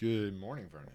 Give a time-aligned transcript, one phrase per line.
[0.00, 0.94] Good morning, Vernon.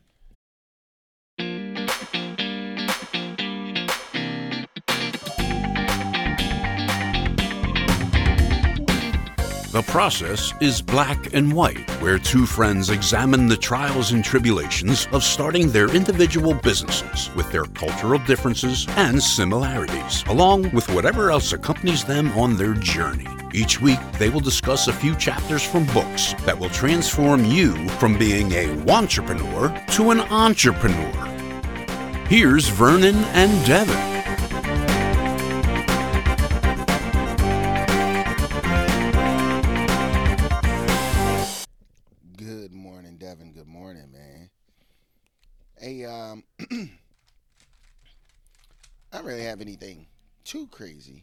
[9.75, 15.21] The process is black and white, where two friends examine the trials and tribulations of
[15.21, 22.05] starting their individual businesses with their cultural differences and similarities, along with whatever else accompanies
[22.05, 23.27] them on their journey.
[23.53, 28.17] Each week, they will discuss a few chapters from books that will transform you from
[28.17, 31.11] being a entrepreneur to an entrepreneur.
[32.29, 34.14] Here's Vernon and Devin.
[50.75, 51.21] Crazy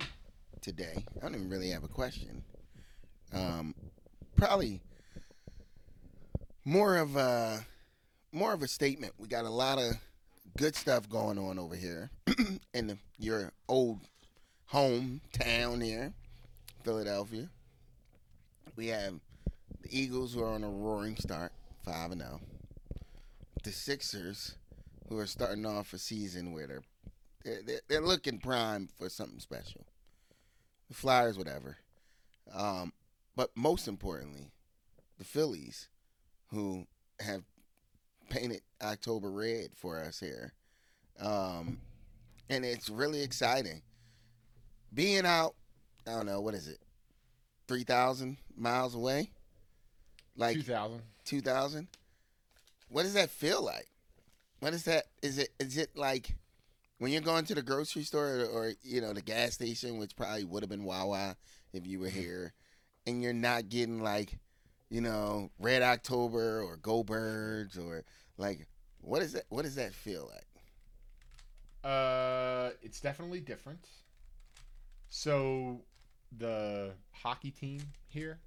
[0.62, 1.04] today.
[1.18, 2.42] I don't even really have a question.
[3.34, 3.74] Um,
[4.34, 4.80] probably
[6.64, 7.62] more of a
[8.32, 9.12] more of a statement.
[9.18, 9.92] We got a lot of
[10.56, 12.10] good stuff going on over here
[12.72, 14.00] in the, your old
[14.72, 16.14] hometown here,
[16.82, 17.50] Philadelphia.
[18.74, 19.20] We have
[19.82, 21.52] the Eagles who are on a roaring start,
[21.84, 22.40] five and zero.
[23.64, 24.54] The Sixers,
[25.10, 26.82] who are starting off a season where they're
[27.44, 29.86] they're, they're, they're looking prime for something special.
[30.88, 31.76] The Flyers, whatever.
[32.54, 32.92] Um,
[33.36, 34.52] but most importantly,
[35.18, 35.88] the Phillies,
[36.48, 36.86] who
[37.20, 37.42] have
[38.28, 40.52] painted October red for us here,
[41.20, 41.78] um,
[42.50, 43.82] and it's really exciting.
[44.92, 45.54] Being out,
[46.06, 46.80] I don't know what is it,
[47.66, 49.30] three thousand miles away
[50.36, 51.02] like 2000.
[51.24, 51.88] 2000
[52.88, 53.88] what does that feel like
[54.60, 56.36] what is that is it is it like
[57.02, 60.14] when you're going to the grocery store or, or you know the gas station which
[60.14, 61.36] probably would have been wawa
[61.72, 62.52] if you were here
[63.08, 64.38] and you're not getting like
[64.88, 68.04] you know red october or go birds or
[68.38, 68.68] like
[69.00, 70.46] what is that what does that feel like
[71.84, 73.88] Uh, it's definitely different.
[75.08, 75.80] So
[76.38, 78.38] the hockey team here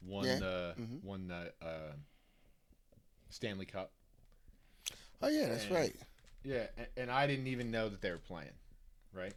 [0.00, 0.38] won Yeah.
[0.38, 1.04] the Mhm.
[1.04, 1.92] won the uh,
[3.28, 3.92] Stanley Cup.
[5.20, 5.96] oh yeah that's And- right
[6.44, 8.54] Yeah, and, and I didn't even know that they were playing,
[9.12, 9.34] right?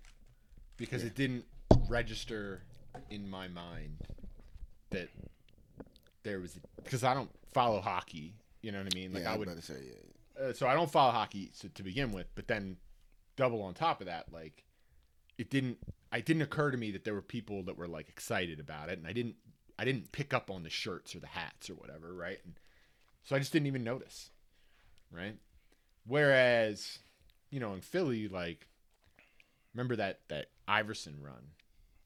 [0.77, 1.07] Because Yeah.
[1.07, 1.45] it didn't
[1.87, 2.63] register
[3.09, 3.97] in my mind
[4.89, 5.09] that
[6.23, 8.35] there was because I don't follow hockey.
[8.61, 9.13] You know what I mean?
[9.13, 11.83] Like yeah, I would to say yeah uh, so I don't follow hockey to, to
[11.83, 12.77] begin with, but then
[13.35, 14.63] double on top of that, like
[15.37, 15.77] it didn't.
[16.11, 18.97] I didn't occur to me that there were people that were like excited about it,
[18.97, 19.35] and I didn't.
[19.79, 22.39] I didn't pick up on the shirts or the hats or whatever, right?
[22.45, 22.53] And
[23.23, 24.29] so I just didn't even notice,
[25.11, 25.35] right?
[26.05, 26.99] Whereas,
[27.49, 28.67] you know, in Philly, like,
[29.73, 31.51] remember that that Iverson run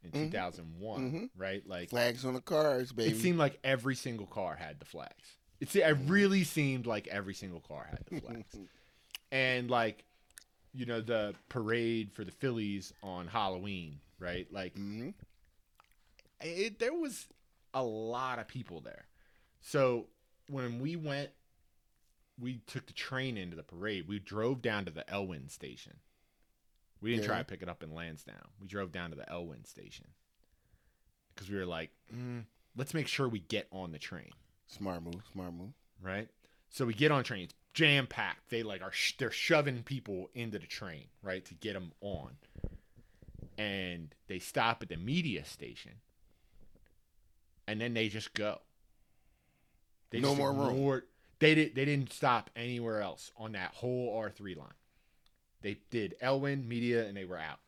[0.04, 0.32] in Mhm.
[0.32, 1.30] 2001, Mhm.
[1.36, 1.66] right?
[1.68, 5.38] Like, flags on the cars baby it seemed like every single car had the flags.
[5.60, 8.56] It, se- it really seemed like every single car had the flags.
[9.32, 10.06] and like,
[10.74, 14.52] you know, the parade for the Phillies on Halloween, right?
[14.52, 15.12] Like, hmm
[16.42, 17.28] it, there was
[17.74, 19.08] a lot of people there.
[19.62, 20.08] So
[20.48, 21.30] when we went,
[22.40, 24.08] we took the train into the parade.
[24.08, 25.94] We drove down to the Elwyn station.
[27.02, 28.36] We didn't try to pick it up in Lansdowne.
[28.60, 30.08] We drove down to the Elwyn station
[31.34, 32.44] because we were like, mm,
[32.76, 34.32] let's make sure we get on the train,
[34.68, 36.28] smart move smart move right?
[36.70, 37.44] So we get on train.
[37.44, 38.50] It's jam packed.
[38.50, 42.32] They like are sh- they're shoving people into the train, right, to get them on.
[43.58, 45.94] And they stop at the media station,
[47.68, 48.60] and then they just go.
[50.10, 50.78] They No just more room.
[51.40, 51.76] They did.
[51.76, 54.70] They didn't stop anywhere else on that whole R three line.
[55.62, 57.60] They did Elwyn media, and they were out,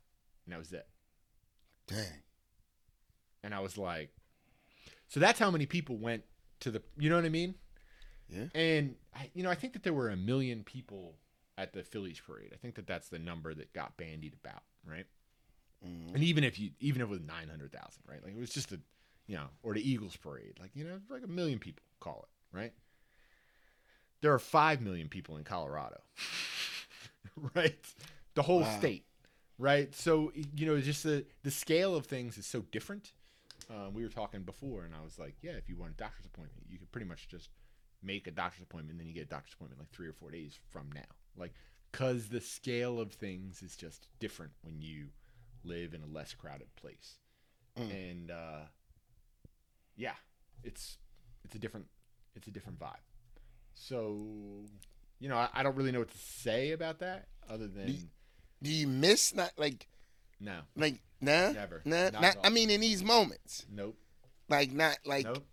[0.45, 0.87] and that was it.
[1.87, 2.05] dang
[3.43, 4.09] And I was like,
[5.07, 6.23] so that's how many people went
[6.61, 6.81] to the.
[6.97, 7.55] You know what I mean?
[8.29, 8.45] Yeah.
[8.53, 11.15] And I, you know, I think that there were a million people
[11.57, 12.51] at the Phillies parade.
[12.53, 15.05] I think that that's the number that got bandied about, right?
[15.85, 16.13] Mhm.
[16.13, 18.23] And even if you, even if it was nine hundred thousand, right?
[18.23, 18.79] Like it was just a,
[19.27, 22.55] you know, or the Eagles parade, like you know, like a million people call it,
[22.57, 22.73] right?
[24.21, 26.01] There are five million people in Colorado,
[27.55, 27.77] right?
[28.35, 28.79] The whole Wow.
[28.79, 29.05] state,
[29.57, 29.93] right?
[29.95, 33.11] So you know, just the the scale of things is so different.
[33.69, 36.25] Um, we were talking before, and I was like, yeah, if you want a doctor's
[36.25, 37.49] appointment, you could pretty much just
[38.01, 40.31] make a doctor's appointment, and then you get a doctor's appointment like three or four
[40.31, 41.01] days from now,
[41.35, 41.53] like
[41.91, 45.07] because the scale of things is just different when you
[45.63, 47.15] live in a less crowded place.
[47.77, 47.91] Mm.
[47.91, 48.61] And uh,
[49.95, 50.13] yeah,
[50.63, 50.97] it's
[51.43, 51.87] it's a different
[52.35, 53.03] it's a different vibe.
[53.79, 54.65] So
[55.19, 58.09] you know, I, I don't really know what to say about that other than you-
[58.61, 59.87] Do you miss not like
[60.39, 61.81] no, like nah Never.
[61.85, 62.09] nah?
[62.09, 62.37] Not Not.
[62.43, 63.97] I mean in these moments nope,
[64.49, 65.45] like not like nope.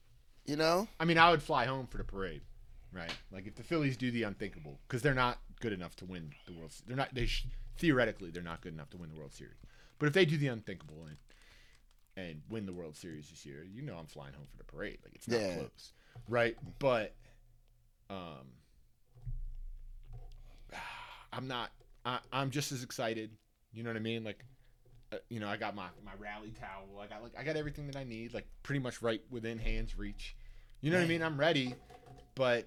[0.44, 2.42] you know I mean, I would fly home for the parade,
[2.92, 3.12] right?
[3.32, 6.52] Like if the Phillies do the unthinkable, because they're not good enough to win the
[6.52, 6.72] World.
[6.86, 7.14] They're not.
[7.14, 7.46] They sh-
[7.78, 9.56] theoretically they're not good enough to win the World Series.
[9.98, 11.16] But if they do the unthinkable and
[12.16, 14.98] and win the World Series this year, you know I'm flying home for the parade.
[15.04, 15.54] Like it's not Yeah.
[15.56, 15.92] close,
[16.28, 16.56] right?
[16.78, 17.14] But
[18.10, 18.46] um,
[21.32, 21.70] I'm not.
[22.04, 23.30] I, I'm just as excited.
[23.72, 24.24] You know what I mean?
[24.24, 24.44] Like,
[25.12, 27.00] uh, you know, I got my my rally towel.
[27.00, 29.96] I got like I got everything that I need, like pretty much right within hands
[29.98, 30.36] reach.
[30.80, 31.22] You know what I mean?
[31.22, 31.74] I'm ready,
[32.34, 32.66] but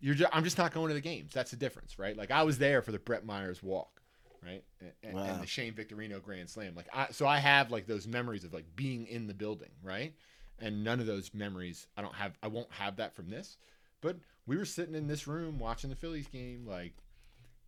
[0.00, 0.14] you're.
[0.14, 1.32] Just, I'm just not going to the games.
[1.34, 2.16] That's the difference, right?
[2.16, 4.00] Like I was there for the Brett Myers walk,
[4.42, 4.64] right,
[5.02, 5.24] and, Wow.
[5.24, 6.74] and the Shane Victorino Grand Slam.
[6.74, 10.14] Like I, so I have like those memories of like being in the building, right?
[10.58, 11.86] And none of those memories.
[11.96, 12.38] I don't have.
[12.42, 13.58] I won't have that from this.
[14.00, 14.16] But
[14.46, 16.92] we were sitting in this room watching the Phillies game, like,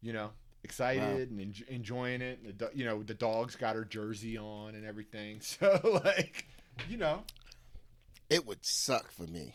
[0.00, 0.30] you know,
[0.64, 2.58] excited and en- enjoying it.
[2.58, 5.40] The, you know, the dogs got her jersey on and everything.
[5.60, 6.46] So like,
[6.88, 7.24] you know,
[8.30, 9.54] It would suck for me.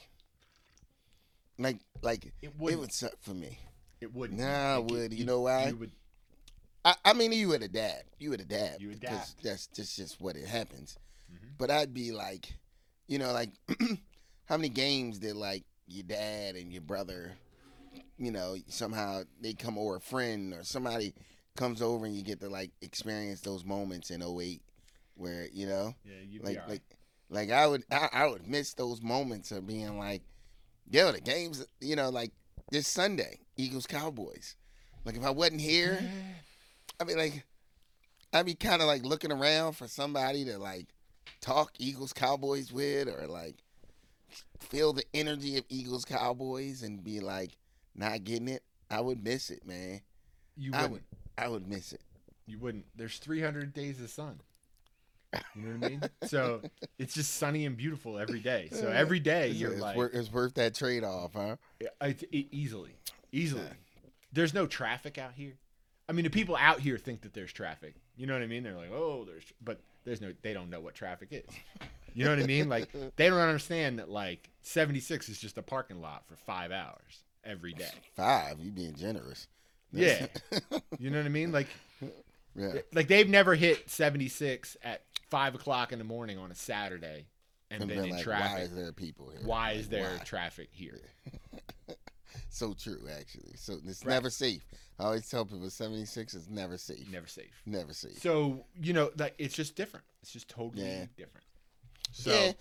[1.58, 2.78] Like, like it it would.
[2.78, 3.58] would suck for me.
[4.00, 4.40] It wouldn't.
[4.40, 5.14] Nah, Like, would.
[5.14, 5.70] You know why?
[5.70, 5.92] You would.
[6.86, 8.06] I, I mean, you would adapt.
[8.20, 8.80] You would adapt.
[8.80, 9.44] You because adapt.
[9.44, 10.98] That's just just what it happens.
[11.34, 11.58] Mhm.
[11.58, 12.54] But I'd be like,
[13.08, 13.50] you know, like
[14.46, 17.34] how many games did like your dad and your brother,
[18.18, 21.14] you know, somehow they come over a friend or somebody
[21.56, 24.62] comes over and you get to like experience those moments in 08
[25.16, 26.70] where you know Yeah, like right.
[26.70, 26.82] like
[27.30, 30.22] like I would I, I would miss those moments of being like,
[30.90, 32.32] yo, the games, you know, like
[32.72, 34.56] this Sunday, Eagles Cowboys.
[35.06, 36.00] Like if I wasn't here,
[37.00, 37.44] I mean like
[38.34, 40.88] I'd be kind of like looking around for somebody to like
[41.42, 43.64] talk Eagles Cowboys with or like
[44.60, 47.52] feel the energy of Eagles Cowboys and be like
[47.96, 48.64] not getting it.
[48.90, 50.02] I would miss it, man.
[50.56, 50.92] You I wouldn't.
[50.92, 51.04] would
[51.38, 52.02] I would miss it.
[52.46, 52.86] You wouldn't.
[52.96, 54.40] There's 300 days of sun.
[55.56, 56.02] You know what I mean?
[56.24, 56.62] So
[56.98, 58.70] it's just sunny and beautiful every day.
[58.72, 61.58] So every day It's, you're it's like, worth, it's worth that trade off, huh?
[62.00, 62.96] I, e- easily,
[63.32, 63.64] easily.
[63.64, 64.10] Yeah.
[64.32, 65.54] There's no traffic out here.
[66.08, 67.96] I mean, the people out here think that there's traffic.
[68.16, 68.64] You know what I mean?
[68.64, 70.34] They're like, oh, there's, but there's no.
[70.42, 71.44] They don't know what traffic is.
[72.14, 72.68] You know what I mean?
[72.70, 77.24] Like they don't understand that like 76 is just a parking lot for five hours
[77.44, 77.92] every day.
[78.16, 79.48] Five, you being generous.
[79.92, 80.26] Yeah.
[81.00, 81.52] You know what I mean?
[81.52, 81.68] Like
[82.56, 82.74] yeah.
[82.92, 87.28] like they've never hit 76 at five o'clock in the morning on a Saturday
[87.70, 88.52] and, And been been in like, traffic.
[88.58, 89.42] why is there people here?
[89.46, 90.24] Why Like, is there why?
[90.24, 91.02] traffic here?
[92.50, 93.54] So true, actually.
[93.56, 94.14] So it's Right.
[94.14, 94.64] never safe.
[95.00, 97.08] I always tell people 76 is never safe.
[97.10, 97.52] Never safe.
[97.66, 98.20] Never safe.
[98.20, 100.06] So you know, like it's just different.
[100.22, 101.06] It's just totally Yeah.
[101.18, 101.46] different.
[102.14, 102.54] So yeah.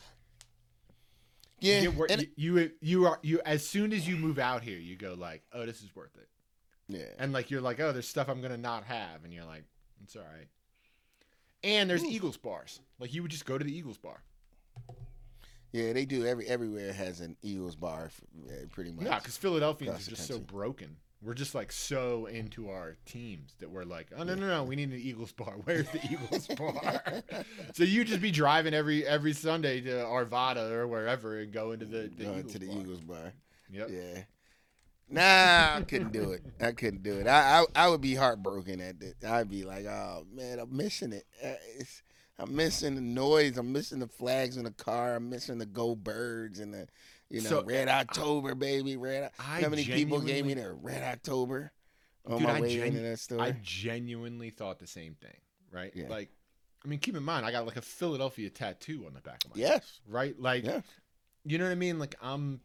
[1.61, 1.81] Yeah.
[1.81, 4.63] you, get wor- and- you, you you are you as soon as you move out
[4.63, 6.29] here, you go like, oh, this is worth it,
[6.89, 7.07] yeah.
[7.19, 9.65] and like you're like, oh, there's stuff I'm gonna not have, and you're like,
[10.03, 10.49] it's all right.
[11.65, 12.11] And there's Oof.
[12.13, 12.81] Eagles bars.
[12.99, 14.23] Like you would just go to the Eagles bar.
[15.73, 16.25] Yeah, they do.
[16.27, 18.11] Every everywhere has an Eagles bar,
[18.73, 19.05] pretty much.
[19.07, 20.97] Yeah, because Philadelphians are just so broken.
[21.23, 24.77] We're just like so into our teams that we're like, oh no no no, we
[24.77, 25.55] need an Eagles bar.
[25.65, 27.03] Where's the Eagles bar?
[27.75, 31.85] so you just be driving every every Sunday to Arvada or wherever and go into
[31.87, 32.77] the, the Going Eagles to the bar.
[32.81, 33.33] Eagles bar.
[33.73, 33.89] Yep.
[33.91, 34.23] Yeah.
[35.09, 36.43] Nah, I couldn't do it.
[36.61, 37.27] I couldn't do it.
[37.27, 39.17] I I, I would be heartbroken at it.
[39.27, 41.25] I'd be like, oh man, I'm missing it.
[41.43, 42.03] Uh, It's,
[42.39, 43.57] I'm missing the noise.
[43.57, 45.15] I'm missing the flags in the car.
[45.17, 46.87] I'm missing the go birds and the,
[47.31, 48.97] you know, So, Red October, baby.
[48.97, 49.31] Red.
[49.39, 51.73] I How many people gave me the Red October
[52.27, 53.41] on Dude, my I way genu- into that store?
[53.41, 55.37] I genuinely thought the same thing.
[55.71, 55.93] Right?
[55.95, 56.09] Yeah.
[56.09, 56.29] Like,
[56.85, 59.55] I mean, keep in mind, I got like a Philadelphia tattoo on the back of
[59.57, 60.01] my yes.
[60.07, 60.39] right?
[60.39, 60.85] Like, Yes.
[61.45, 61.99] you know what I mean?
[61.99, 62.61] Like, I'm,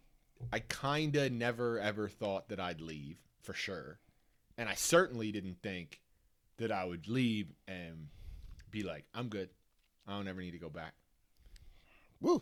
[0.51, 3.99] I kind of never ever thought that I'd leave for sure,
[4.57, 6.01] and I certainly didn't think
[6.57, 8.07] that I would leave and
[8.69, 9.49] be like, I'm good.
[10.07, 10.93] I don't ever need to go back.
[12.19, 12.41] Woo.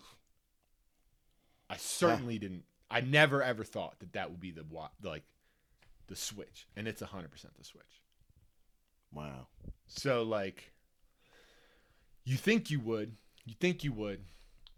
[1.70, 2.64] I certainly didn't.
[2.90, 4.66] I never ever thought that that would be the
[5.04, 5.24] like
[6.08, 8.02] the switch, and it's hundred percent the switch.
[9.14, 9.48] Wow.
[9.88, 10.72] So like,
[12.26, 14.24] you think you would, you think you would,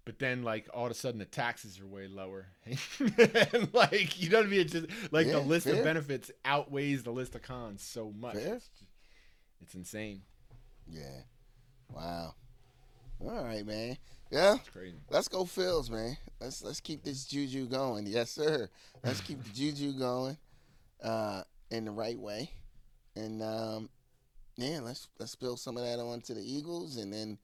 [0.05, 4.29] but then like all of a sudden the taxes are way lower, and like you
[4.29, 4.61] know what I mean?
[4.61, 5.77] It's just like Yeah, the list fair.
[5.77, 8.35] of benefits outweighs the list of cons so much.
[8.35, 8.55] Fair.
[8.55, 8.69] It's,
[9.61, 10.23] it's insane.
[10.87, 11.21] Yeah.
[11.89, 12.35] Wow.
[13.23, 13.97] All right, man.
[14.31, 14.55] Yeah.
[15.09, 16.17] Let's go Phils, man.
[16.39, 18.07] Let's let's keep this juju going.
[18.07, 18.69] Yes, sir.
[19.03, 20.37] Let's keep the juju going
[21.03, 22.49] uh, in the right way.
[23.15, 23.89] And um,
[24.57, 27.37] yeah, let's let's spill some of that onto the Eagles and then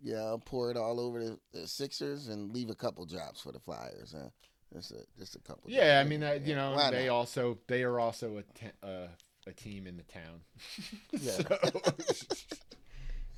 [0.00, 3.50] yeah, I'll pour it all over the, the Sixers and leave a couple drops for
[3.50, 4.14] the Flyers.
[4.16, 4.28] Huh?
[4.72, 5.64] Just a just a couple.
[5.70, 7.14] Yeah, I mean, uh, you know, Why they not?
[7.14, 9.08] also they are also a te- uh,
[9.46, 10.42] a team in the town.
[11.20, 11.32] Yeah.
[11.32, 11.58] so,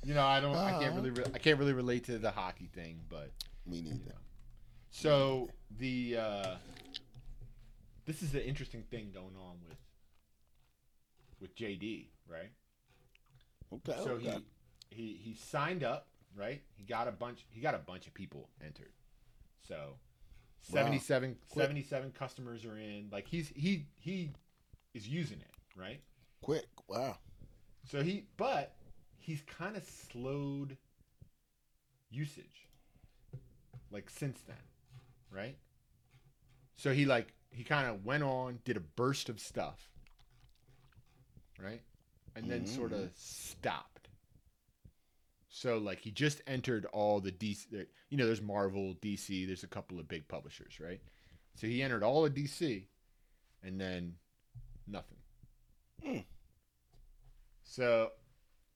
[0.03, 0.95] you know, I don't, I can't Uh-huh.
[0.95, 3.31] really, re- I can't really relate to the hockey thing, but
[3.65, 4.15] we need you know.
[4.89, 6.55] So the uh,
[8.05, 9.77] this is an interesting thing going on with
[11.39, 12.51] with JD, right?
[13.73, 13.99] Okay.
[14.03, 14.41] so okay.
[14.89, 16.61] he he he signed up, right?
[16.73, 18.91] He got a bunch he got a bunch of people entered.
[19.67, 19.95] So
[20.69, 20.81] Wow.
[20.83, 21.63] 77, Quick.
[21.65, 23.09] 77 customers are in.
[23.11, 24.31] Like he's he he
[24.93, 26.01] is using it, right?
[26.41, 26.65] quick.
[26.87, 27.17] Wow.
[27.89, 28.75] So he but
[29.21, 30.77] he's kind of slowed
[32.09, 32.67] usage
[33.91, 34.55] like since then,
[35.31, 35.57] right?
[36.75, 39.89] So he like he kind of went on, did a burst of stuff,
[41.61, 41.81] right?
[42.35, 44.07] And then sort of stopped.
[45.49, 47.65] So like he just entered all the DC,
[48.09, 51.01] you know, there's Marvel, DC, there's a couple of big publishers, right?
[51.55, 52.85] So he entered all of DC
[53.61, 54.13] and then
[54.87, 55.17] nothing.
[56.01, 56.19] Hmm.
[57.63, 58.11] So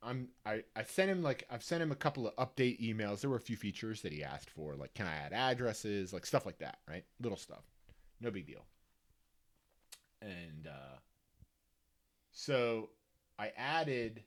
[0.06, 3.22] I'm I, I sent him like I've sent him a couple of update emails.
[3.22, 6.26] There were a few features that he asked for, like can I add addresses, like
[6.26, 7.04] stuff like that, right?
[7.20, 7.64] Little stuff.
[8.22, 8.66] No big deal.
[10.22, 10.98] And uh
[12.32, 12.90] so
[13.40, 14.24] I added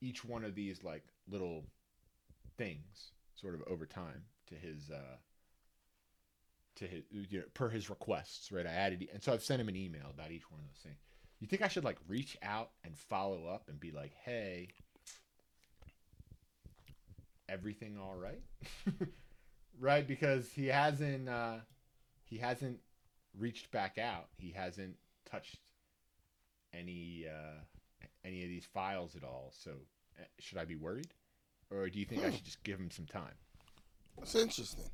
[0.00, 1.64] each one of these like little
[2.56, 5.16] things sort of over time to his uh
[6.76, 8.66] to his you know, per his requests, right?
[8.66, 10.98] I added and so I've sent him an email about each one of those things.
[11.40, 14.68] You think I should like reach out and follow up and be like, "Hey,
[17.48, 18.42] everything all right?"
[19.80, 20.06] right?
[20.06, 21.56] Because he hasn't uh
[22.24, 22.78] he hasn't
[23.38, 24.28] reached back out.
[24.38, 24.96] He hasn't
[25.30, 25.58] touched
[26.72, 27.60] any uh
[28.24, 29.52] any of these files at all.
[29.56, 29.72] So,
[30.18, 31.08] uh, should I be worried?
[31.70, 33.34] Or do you think I should just give him some time?
[34.18, 34.84] That's interesting.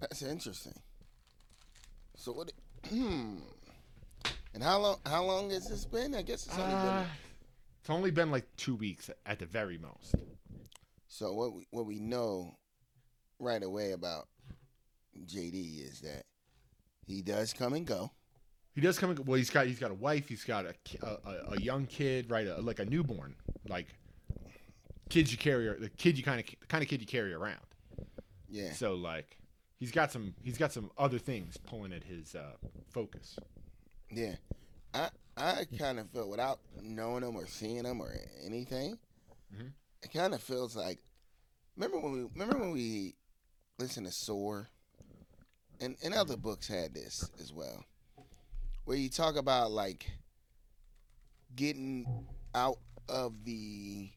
[0.00, 0.74] That's interesting.
[2.16, 2.52] So what?
[2.88, 3.36] Hmm.
[4.54, 4.98] And how long?
[5.06, 6.14] How long has this been?
[6.14, 7.10] I guess it's only Uh, been.
[7.80, 10.14] it's only been like 2 weeks at the very most.
[11.08, 11.54] So what?
[11.54, 12.56] We, what we know
[13.38, 14.28] right away about
[15.26, 16.24] JD is that
[17.06, 18.10] he does come and go.
[18.74, 19.10] He does come.
[19.10, 19.24] And go.
[19.26, 20.28] Well, he's got he's got a wife.
[20.28, 22.46] He's got a a, a, a young kid, right?
[22.46, 23.34] A, like a newborn,
[23.68, 23.88] like
[25.08, 27.58] kids you carry, the kid you kind of kind of kid you carry around.
[28.48, 28.72] Yeah.
[28.72, 29.36] So like,
[29.78, 32.52] he's got some he's got some other things pulling at his uh,
[32.90, 33.36] focus.
[34.10, 34.34] Yeah,
[34.94, 38.12] I I kind of feel without knowing them or seeing them or
[38.44, 38.98] anything,
[39.54, 39.72] Mhm.
[40.02, 40.98] it kind of feels like.
[41.76, 43.14] Remember when we remember when we
[43.78, 44.68] listened to Soar,
[45.80, 47.84] and and other books had this as well,
[48.84, 50.10] where you talk about like
[51.56, 54.10] getting out of the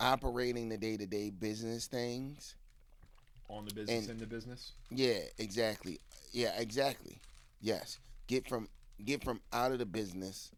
[0.00, 2.54] operating the day to day business things
[3.48, 4.72] On the business, And- in the business.
[4.90, 6.00] yeah, exactly.
[6.32, 7.18] Yeah, exactly.
[7.60, 7.98] Yes.
[8.26, 8.68] Get from
[9.04, 10.50] get from out of the business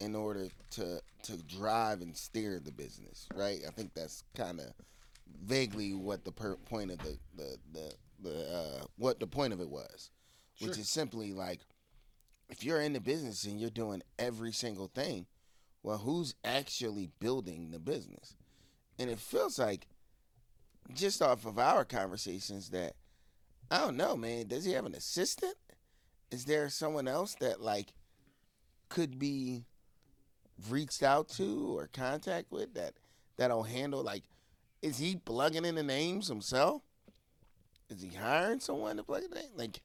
[0.00, 3.60] in order to to drive and steer the business, right?
[3.66, 4.66] I think that's kind of
[5.42, 9.60] vaguely what the per- point of the the the, the uh, what the point of
[9.60, 10.10] it was,
[10.60, 11.60] which is simply like
[12.48, 15.26] if you're in the business and you're doing every single thing,
[15.82, 18.36] well, who's actually building the business?
[18.98, 19.86] And it feels like
[20.92, 22.94] just off of our conversations that
[23.70, 24.46] I don't know, man.
[24.48, 25.56] Does he have an assistant?
[26.34, 27.92] Is there someone else that like
[28.88, 29.66] could be
[30.68, 32.94] reached out to or contact with that
[33.36, 34.24] that'll handle like
[34.82, 36.82] is he plugging in the names himself?
[37.88, 39.52] Is he hiring someone to plug the name?
[39.54, 39.80] Like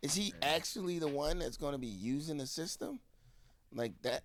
[0.00, 2.98] is he actually the one that's going to be using the system?
[3.70, 4.22] Like that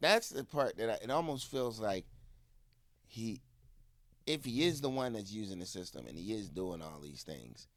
[0.00, 2.06] that's the part that I, it almost feels like
[3.06, 3.42] he
[4.26, 7.24] if he is the one that's using the system and he is doing all these
[7.24, 7.68] things,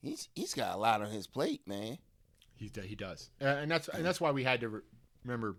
[0.00, 1.98] he's he's got a lot on his plate, man.
[2.60, 4.80] He he does, uh, and that's and that's why we had to re-
[5.24, 5.56] remember.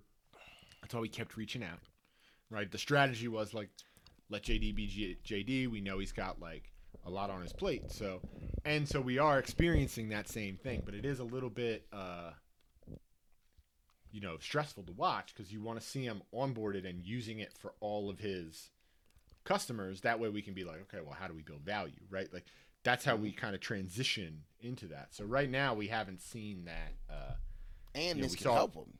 [0.82, 1.80] That's why we kept reaching out,
[2.52, 2.72] right?
[2.72, 3.70] The strategy was like,
[4.30, 5.72] let JD be G- JD.
[5.72, 6.72] We know he's got like
[7.04, 8.22] a lot on his plate, so
[8.66, 12.34] and so we are experiencing that same thing, but it is a little bit, uh,
[14.12, 17.52] you know, stressful to watch because you want to see him onboarded and using it
[17.58, 18.70] for all of his
[19.44, 20.02] customers.
[20.02, 22.32] That way, we can be like, okay, well, how do we build value, right?
[22.32, 22.46] Like
[22.84, 25.14] that's how we kind of transition into that.
[25.14, 26.94] So right now, we haven't seen that.
[27.10, 27.34] Uh,
[27.94, 28.98] And Yeah, this could saw- help him.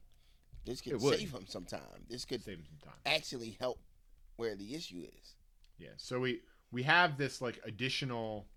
[0.66, 2.06] This could save him sometime.
[2.10, 3.00] This could save him some time.
[3.06, 3.80] actually help
[4.36, 5.36] where the issue is.
[5.78, 5.90] Yeah.
[5.98, 8.48] So we we have this like additional.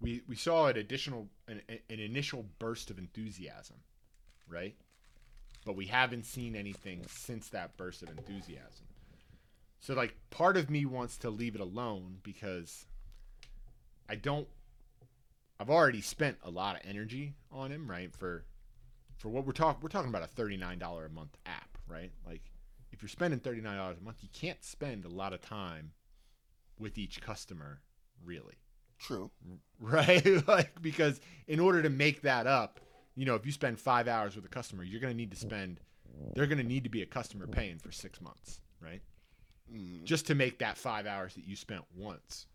[0.00, 3.76] We we saw an additional an, an initial burst of enthusiasm,
[4.48, 4.74] right?
[5.66, 8.86] But we haven't seen anything since that burst of enthusiasm.
[9.80, 12.86] So like part of me wants to leave it alone because
[14.08, 14.48] I don't.
[15.60, 18.12] I've already spent a lot of energy on him, right?
[18.14, 18.44] For
[19.16, 22.10] for what we're talking, we're talking about a thirty nine dollar a month app, right?
[22.26, 22.42] Like
[22.92, 25.92] if you're spending thirty nine dollars a month, you can't spend a lot of time
[26.78, 27.80] with each customer,
[28.24, 28.56] really,
[28.98, 29.30] True.
[29.80, 30.46] right?
[30.48, 32.80] like because in order to make that up,
[33.14, 35.36] you know, if you spend five hours with a customer, you're going to need to
[35.36, 35.80] spend,
[36.34, 39.02] they're going to need to be a customer paying for six months, right?
[39.72, 40.04] Mhm.
[40.04, 42.46] Just to make that five hours that you spent once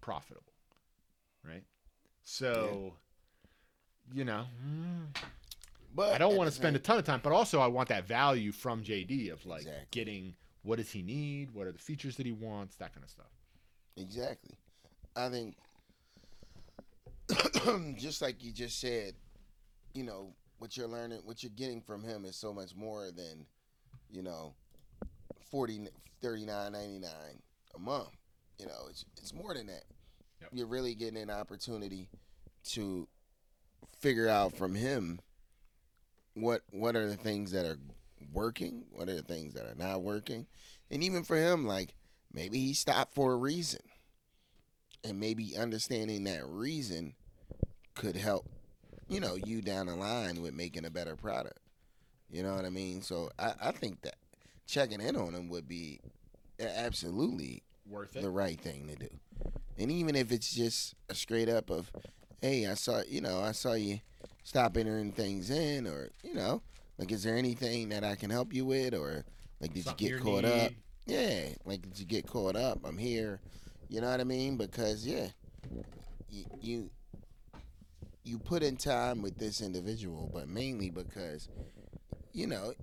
[0.00, 0.52] profitable,
[1.44, 1.62] right?
[2.24, 2.94] So,
[4.12, 5.16] you know, mm,
[5.94, 8.06] But I don't want to spend a ton of time, but also I want that
[8.06, 9.86] value from JD of like Exactly.
[9.90, 13.10] getting what does he need, what are the features that he wants, that kind of
[13.10, 13.26] stuff.
[13.96, 14.56] Exactly.
[15.16, 15.56] I think
[17.98, 19.14] just like you just said,
[19.94, 23.46] you know, what you're learning, what you're getting from him is so much more than,
[24.10, 24.54] you know,
[25.50, 25.88] 40
[26.22, 27.04] 39.99
[27.74, 28.08] a month.
[28.58, 29.84] You know, it's it's more than that.
[30.40, 30.50] Yep.
[30.52, 32.08] You're really getting an opportunity
[32.70, 33.08] to
[33.98, 35.20] figure out from him
[36.34, 37.78] what what are the things that are
[38.32, 40.46] working, what are the things that are not working.
[40.90, 41.94] And even for him like
[42.32, 43.80] maybe he stopped for a reason
[45.04, 47.14] and maybe understanding that reason
[47.94, 48.46] could help
[49.08, 51.58] you know you down the line with making a better product
[52.30, 54.16] you know what i mean so i, I think that
[54.66, 56.00] checking in on him would be
[56.60, 58.22] absolutely Worth it.
[58.22, 59.08] the right thing to do
[59.78, 61.90] and even if it's just a straight up of
[62.40, 64.00] hey i saw you know i saw you
[64.42, 66.62] stop entering things in or you know
[66.98, 69.24] like is there anything that i can help you with or
[69.60, 70.72] like did Something you get caught up
[71.10, 72.78] yeah, like did you get caught up?
[72.84, 73.40] I'm here.
[73.88, 74.56] You know what I mean?
[74.56, 75.26] Because yeah,
[76.28, 76.90] you you,
[78.22, 81.48] you put in time with this individual, but mainly because
[82.32, 82.74] you know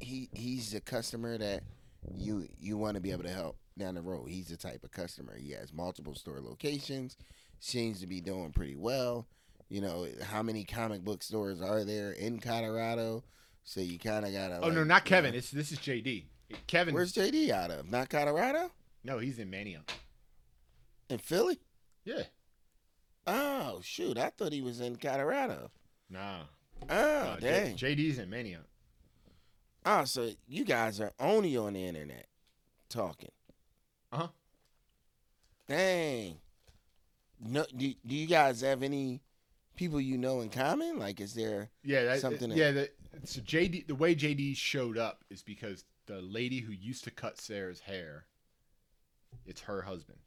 [0.00, 1.62] he he's a customer that
[2.16, 4.26] you you want to be able to help down the road.
[4.28, 5.36] He's the type of customer.
[5.38, 7.16] He has multiple store locations.
[7.60, 9.26] Seems to be doing pretty well.
[9.68, 13.24] You know how many comic book stores are there in Colorado?
[13.64, 14.60] So you kind of gotta.
[14.62, 15.32] Oh no, not Kevin.
[15.32, 16.24] know- It's this is JD.
[16.66, 16.94] Kevin.
[16.94, 17.90] Where's JD out of?
[17.90, 18.70] Not Colorado?
[19.04, 19.82] no, he's in Mania.
[21.10, 21.58] In Philly?
[22.04, 22.22] Yeah.
[23.26, 24.16] Oh shoot!
[24.18, 25.70] I thought he was in Colorado.
[26.08, 26.42] Nah.
[26.88, 27.76] Oh Uh, J- dang!
[27.76, 28.60] JD's in Mania.
[29.84, 32.26] oh, so you guys are only on the internet
[32.88, 33.30] talking.
[34.12, 34.28] Uh-huh.
[35.68, 36.36] Dang.
[37.40, 39.20] No, do, do you guys have any
[39.76, 40.98] people you know in common?
[40.98, 41.70] Like, is there?
[41.84, 42.70] Yeah, that, Something yeah.
[42.72, 42.90] The,
[43.24, 47.38] so JD, the way JD showed up is because the lady who used to cut
[47.40, 48.24] Sarah's hair,
[49.46, 50.18] it's her husband.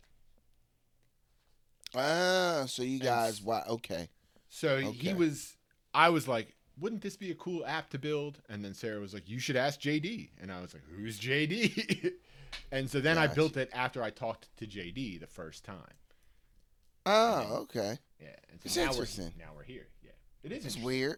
[1.96, 3.34] Ah, so you guys?
[3.40, 3.64] s- Why?
[3.68, 4.08] Okay.
[4.50, 4.92] So Okay.
[4.92, 5.58] he was.
[5.94, 8.40] I was like, wouldn't this be a cool app to build?
[8.48, 10.30] And then Sarah was like, you should ask JD.
[10.40, 12.14] And I was like, who's JD?
[12.72, 15.96] and so then I built it after I talked to JD the first time.
[17.06, 17.98] Oh, okay.
[18.20, 18.28] Yeah.
[18.52, 19.32] And so It's now interesting.
[19.38, 19.88] We're, now we're here.
[20.04, 20.12] Yeah.
[20.44, 21.18] It is It's weird.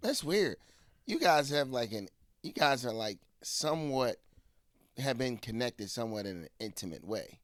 [0.00, 0.56] That's weird.
[1.06, 2.08] You guys have like an.
[2.42, 4.16] You guys are like somewhat
[4.98, 7.40] have been connected somewhat in an intimate way.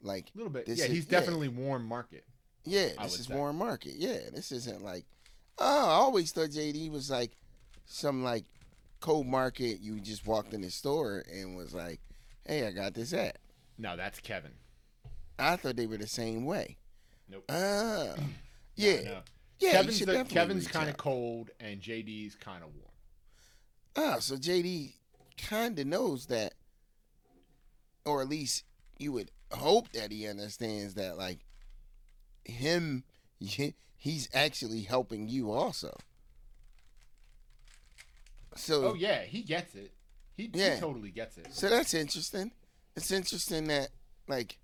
[0.00, 0.68] Like A little bit.
[0.68, 1.18] Yeah, is- he's yeah.
[1.20, 2.24] definitely warm market.
[2.64, 3.34] Yeah, I this is say.
[3.34, 3.94] warm market.
[3.96, 5.04] Yeah, this isn't like.
[5.58, 7.32] Oh, I always thought JD was like
[7.86, 8.44] some like
[9.00, 9.80] cold market.
[9.80, 12.00] You just walked in the store and was like,
[12.44, 13.38] "Hey, I got this at."
[13.78, 14.52] No, that's Kevin.
[15.38, 16.76] I thought they were the same way.
[17.28, 17.44] Nope.
[17.48, 18.14] Ah,
[18.76, 19.18] yeah, No.
[19.60, 19.72] yeah.
[19.72, 22.84] Kevin's the, Kevin's kind of cold and JD's kind of warm.
[23.96, 24.94] Ah, so JD
[25.36, 26.54] kind of knows that,
[28.04, 28.64] or at least
[28.98, 31.40] you would hope that he understands that, like
[32.44, 33.04] him,
[33.38, 35.96] he's actually helping you also.
[38.58, 39.92] So Oh yeah, he gets it.
[40.36, 40.74] He, Yeah.
[40.74, 41.48] he totally gets it.
[41.52, 42.52] So that's interesting.
[42.96, 43.88] It's interesting that
[44.28, 44.58] like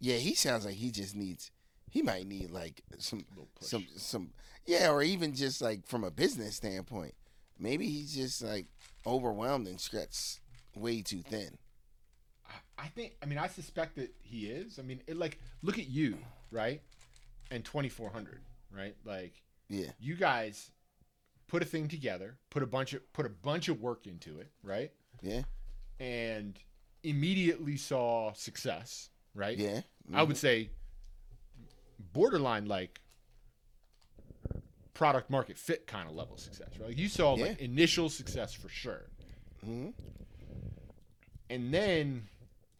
[0.00, 1.50] yeah, he sounds like he just needs
[1.90, 3.24] he might need like some
[3.60, 4.30] some some
[4.66, 7.14] yeah, or even just like from a business standpoint.
[7.58, 8.66] Maybe he's just like
[9.06, 10.40] overwhelmed and stretched
[10.74, 11.56] way too thin.
[12.78, 13.16] I- think.
[13.22, 14.78] I mean, I suspect that he is.
[14.78, 16.18] I mean, it, like, look at you,
[16.50, 16.82] right?
[17.50, 18.94] And twenty four hundred, right?
[19.04, 19.90] Like, Yeah.
[19.98, 20.70] you guys
[21.48, 24.50] put a thing together, put a bunch of put a bunch of work into it,
[24.62, 24.90] right?
[25.22, 25.42] Yeah.
[26.00, 26.58] And
[27.02, 29.56] immediately saw success, right?
[29.56, 29.82] Yeah.
[30.12, 30.70] I would say
[32.12, 33.00] borderline like
[34.94, 36.88] product market fit kind of level success, right?
[36.88, 39.06] Like you saw like initial success for sure.
[39.64, 39.90] hmm
[41.50, 42.24] And then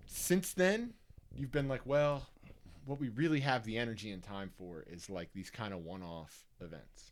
[0.07, 0.95] since then,
[1.35, 2.27] you've been like, well,
[2.87, 6.47] what we really have the energy and time for is like these kind of one-off
[6.61, 7.11] events.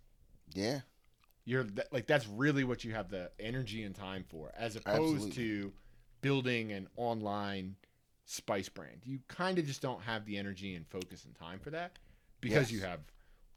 [0.55, 0.81] Yeah.
[1.45, 5.15] You're th- like that's really what you have the energy and time for as opposed
[5.27, 5.31] Absolutely.
[5.33, 5.73] to
[6.23, 7.77] building an online
[8.25, 9.01] spice brand.
[9.05, 11.99] You kind of just don't have the energy and focus and time for that
[12.41, 13.01] because you have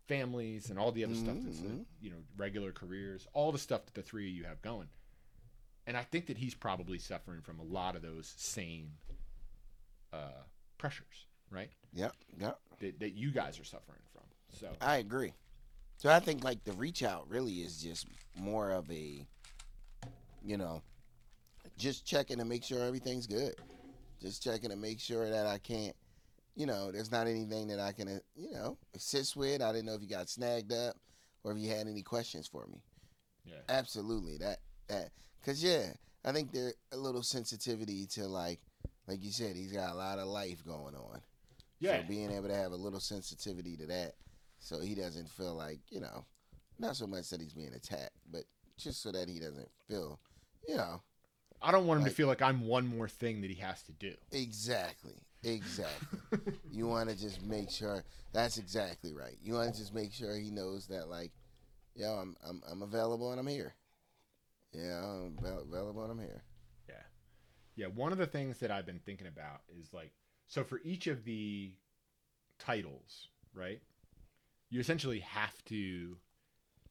[0.08, 1.86] families and all the other stuff that's Mhm.
[2.02, 4.89] you know regular careers, all the stuff that the three of you have going.
[5.86, 8.91] And I think that he's probably suffering from a lot of those same
[10.13, 10.43] uh,
[10.78, 11.69] pressures, right?
[11.93, 12.13] Yep.
[12.39, 12.60] Yep.
[12.80, 14.23] That, that you guys are suffering from.
[14.50, 15.34] So I agree.
[15.97, 18.05] So I think like the reach out really is just
[18.36, 19.25] more of a,
[20.45, 20.81] you know,
[21.77, 23.55] just checking to make sure everything's good.
[24.21, 25.95] Just checking to make sure that I can't,
[26.55, 29.62] you know, there's not anything that I can, uh, you know, assist with.
[29.62, 30.95] I didn't know if you got snagged up
[31.43, 32.81] or if you had any questions for me.
[33.45, 33.55] Yeah.
[33.69, 34.38] Absolutely.
[34.38, 35.10] That that
[35.43, 38.60] cuz yeah, I think there a little sensitivity to like
[39.07, 41.21] like you said he's got a lot of life going on.
[41.79, 42.01] Yeah.
[42.01, 44.15] So being able to have a little sensitivity to that
[44.60, 46.26] so he doesn't feel like, you know,
[46.80, 48.43] not so much that he's being attacked, but
[48.78, 50.20] just so that he doesn't feel,
[50.67, 51.02] you know,
[51.62, 53.82] I don't want him Like- to feel like I'm one more thing that he has
[53.84, 54.13] to do.
[54.32, 55.15] exactly.
[55.43, 56.39] Exactly.
[56.72, 59.38] you want to just make sure that's exactly right.
[59.41, 61.32] You want to just make sure he knows that like,
[61.96, 63.76] yo, I'm I'm I'm available and I'm here.
[64.74, 66.43] Yeah, I'm available and I'm here.
[66.89, 66.96] Yeah.
[67.76, 67.88] Yeah.
[67.88, 70.12] One of the things that I've been thinking about is like,
[70.48, 71.72] so for each of the
[72.60, 73.80] titles, right?
[74.69, 76.17] You essentially have to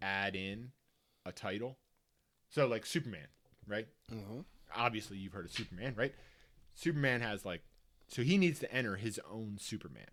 [0.00, 0.72] add in
[1.24, 1.78] a title.
[2.48, 3.26] So, like Superman,
[3.66, 3.88] right?
[4.12, 4.40] Mm-hmm.
[4.74, 6.14] Obviously, you've heard of Superman, right?
[6.74, 7.62] Superman has like,
[8.08, 10.10] so he needs to enter his own Superman.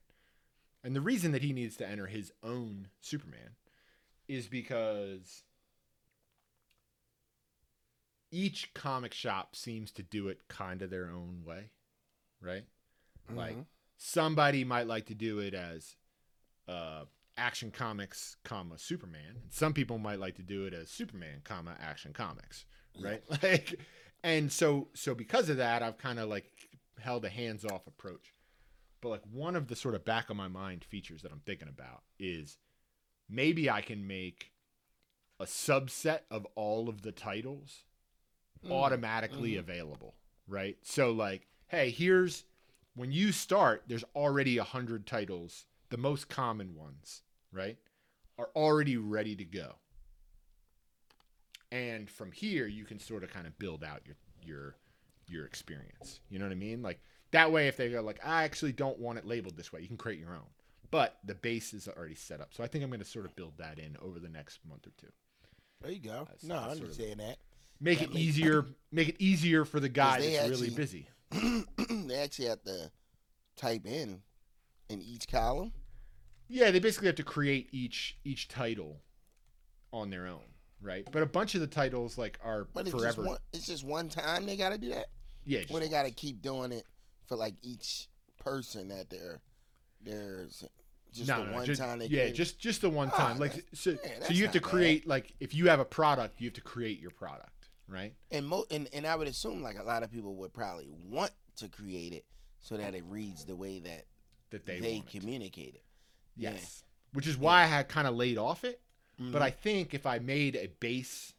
[0.83, 3.55] And the reason that he needs to enter his own Superman
[4.27, 5.43] is because
[8.31, 11.69] each comic shop seems to do it kind of their own way,
[12.41, 12.65] right?
[13.29, 13.65] Like Mhm.
[13.97, 15.95] somebody might like to do it as
[16.67, 17.05] uh,
[17.37, 19.37] Action Comics, comma Superman.
[19.41, 22.65] And some people might like to do it as Superman, comma Action Comics,
[23.01, 23.23] right?
[23.43, 23.79] Like,
[24.23, 26.45] and so so because of that, I've kind of like
[26.99, 28.33] held a hands off approach.
[29.01, 31.67] But like one of the sort of back of my mind features that I'm thinking
[31.67, 32.57] about is
[33.29, 34.51] maybe I can make
[35.39, 37.83] a subset of all of the titles
[38.63, 38.71] hmm.
[38.71, 39.59] automatically mm-hmm.
[39.59, 40.15] available,
[40.47, 40.77] right?
[40.83, 42.45] So like, hey, here's
[42.95, 47.77] when you start, there's already a hundred titles, the most common ones, right?
[48.39, 49.75] Are already ready to go.
[51.71, 54.75] And from here you can sort of kind of build out your your
[55.27, 56.19] your experience.
[56.31, 56.81] You know what I mean?
[56.81, 59.81] Like that way if they go like, I actually don't want it labeled this way,
[59.81, 60.49] you can create your own.
[60.89, 62.55] But the base is already set up.
[62.55, 64.91] So I think I'm gonna sort of build that in over the next month or
[64.99, 65.11] two.
[65.81, 66.25] There you go.
[66.25, 67.37] That's- no, I that's sort of- understand that.
[67.79, 71.07] Make That it makes- easier make it easier for the guy that's really busy.
[71.31, 72.91] they actually have to
[73.57, 74.23] type in
[74.89, 75.71] in each column.
[76.47, 79.01] Yeah, they basically have to create each each title
[79.91, 80.43] on their own,
[80.81, 81.07] right?
[81.11, 83.07] But a bunch of the titles like are But it's forever.
[83.15, 83.37] just one.
[83.53, 85.07] It's just one time they got to do that.
[85.45, 86.83] yeah, Or they got to keep doing it
[87.27, 88.07] for like each
[88.39, 89.39] person that they're
[90.01, 90.63] there's
[91.13, 93.17] just no, the no, one just, time they yeah, create- just just the one Ah,
[93.29, 93.39] time.
[93.39, 94.71] like so, yeah, so you have to not bad.
[94.71, 98.13] create like if you have a product, you have to create your product, right?
[98.31, 101.31] and mo and, and I would assume like a lot of people would probably want
[101.57, 102.25] to create it
[102.59, 104.05] so that it reads the way that
[104.49, 105.19] That they, they, want it.
[105.19, 105.75] communicate
[106.37, 106.41] it.
[106.43, 106.51] yeah.
[106.53, 108.79] Yes, which is why I had kind of laid off it.
[109.19, 109.45] But Mhm.
[109.45, 111.33] I think if I made a base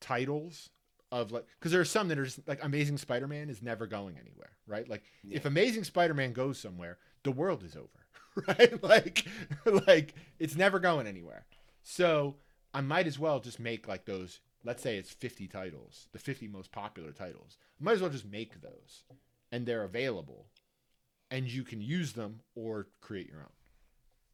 [0.00, 0.70] titles
[1.10, 4.16] of like, because there are some that are just, like Amazing Spider-Man is never going
[4.18, 4.88] anywhere, right?
[4.88, 8.82] Like if Amazing Spider-Man goes somewhere, the world is over, right?
[8.82, 9.26] like,
[9.86, 11.46] like it's never going anywhere.
[11.82, 12.36] So
[12.72, 14.40] I might as well just make like those.
[14.64, 17.58] Let's say it's 50 titles, the 50 most popular titles.
[17.80, 19.04] I might as well just make those,
[19.52, 20.46] and they're available,
[21.30, 23.52] and you can use them or create your own.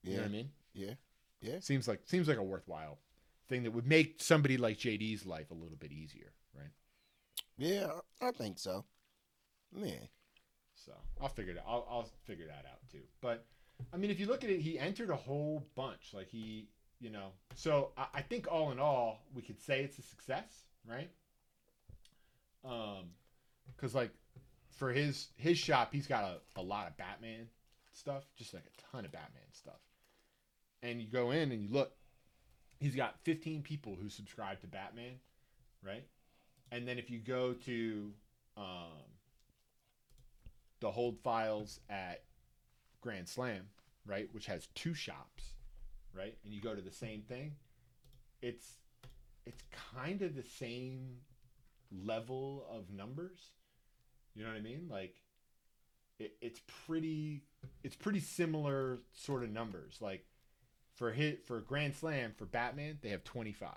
[0.02, 0.50] You know yeah, what I mean?
[0.74, 0.94] yeah.
[1.40, 1.60] Yeah.
[1.60, 2.98] Seems like seems like a worthwhile
[3.48, 6.70] thing that would make somebody like JD's life a little bit easier, right?
[7.58, 7.88] Yeah,
[8.20, 8.84] I think so.
[9.76, 10.06] Yeah.
[10.74, 11.64] So I'll figure that.
[11.66, 13.02] I'll I'll figure that out too.
[13.20, 13.44] But
[13.92, 16.12] I mean, if you look at it, he entered a whole bunch.
[16.14, 16.68] Like he,
[17.00, 17.28] you know.
[17.54, 21.10] So I, I think all in all, we could say it's a success, right?
[22.64, 23.10] Um,
[23.76, 24.10] because like
[24.70, 27.48] for his his shop, he's got a, a lot of Batman
[27.92, 29.80] stuff, just like a ton of Batman stuff.
[30.82, 31.92] And you go in and you look,
[32.78, 35.20] he's got 15 people who subscribe to Batman,
[35.84, 36.04] right?
[36.72, 38.12] And then if you go to
[38.56, 39.04] um,
[40.80, 42.22] the hold files at
[43.00, 43.66] Grand Slam,
[44.06, 45.44] right, which has two shops,
[46.14, 47.52] right, and you go to the same thing,
[48.42, 48.76] it's
[49.46, 49.62] it's
[49.94, 51.16] kind of the same
[52.04, 53.50] level of numbers.
[54.34, 54.88] You know what I mean?
[54.90, 55.16] Like
[56.18, 57.42] it, it's pretty
[57.82, 59.98] it's pretty similar sort of numbers.
[60.00, 60.24] Like
[61.00, 63.70] for hit for Grand Slam for Batman, they have 25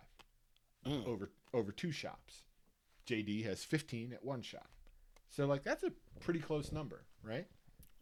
[0.85, 1.07] Mm.
[1.07, 2.43] over over two shops.
[3.07, 4.67] JD has 15 at one shop.
[5.29, 7.47] So like that's a pretty close number, right?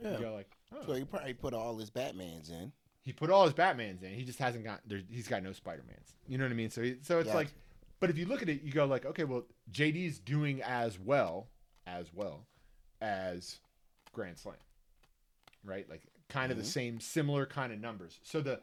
[0.01, 0.13] Yeah.
[0.13, 0.83] You go like, oh.
[0.87, 2.71] So he probably put all his Batmans in.
[3.03, 4.13] he put all his Batmans in.
[4.15, 5.01] He just hasn't got there.
[5.07, 6.15] He's got no Spider Mans.
[6.27, 6.71] You know what I mean?
[6.71, 7.49] So he, so it's like,
[7.99, 11.49] but if you look at it, you go like, okay, well, JD's doing as well
[11.85, 12.47] as well
[12.99, 13.59] as
[14.13, 14.55] Grand Slam,
[15.63, 15.87] right?
[15.87, 16.61] Like kind of Mhm.
[16.61, 18.19] the same, similar kind of numbers.
[18.23, 18.61] So the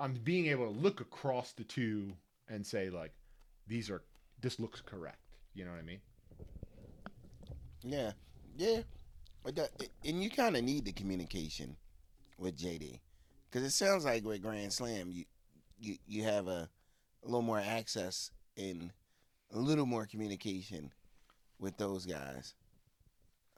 [0.00, 2.12] I'm being able to look across the two
[2.48, 3.12] and say like,
[3.66, 4.02] these are
[4.40, 5.18] this looks correct.
[5.54, 6.00] You know what I mean?
[7.82, 8.12] Yeah,
[8.56, 8.80] yeah.
[10.04, 11.76] And you kind of need the communication
[12.38, 13.00] with JD
[13.50, 15.24] because it sounds like with Grand Slam, you
[15.78, 16.68] you you have a,
[17.22, 18.90] a little more access and
[19.52, 20.92] a little more communication
[21.58, 22.54] with those guys.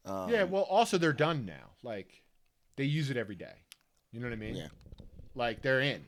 [0.05, 0.45] Um, yeah.
[0.45, 1.71] Well, also they're done now.
[1.83, 2.23] Like,
[2.77, 3.55] they use it every day.
[4.11, 4.57] You know what I mean?
[4.57, 4.69] Yeah.
[5.35, 6.05] Like they're in.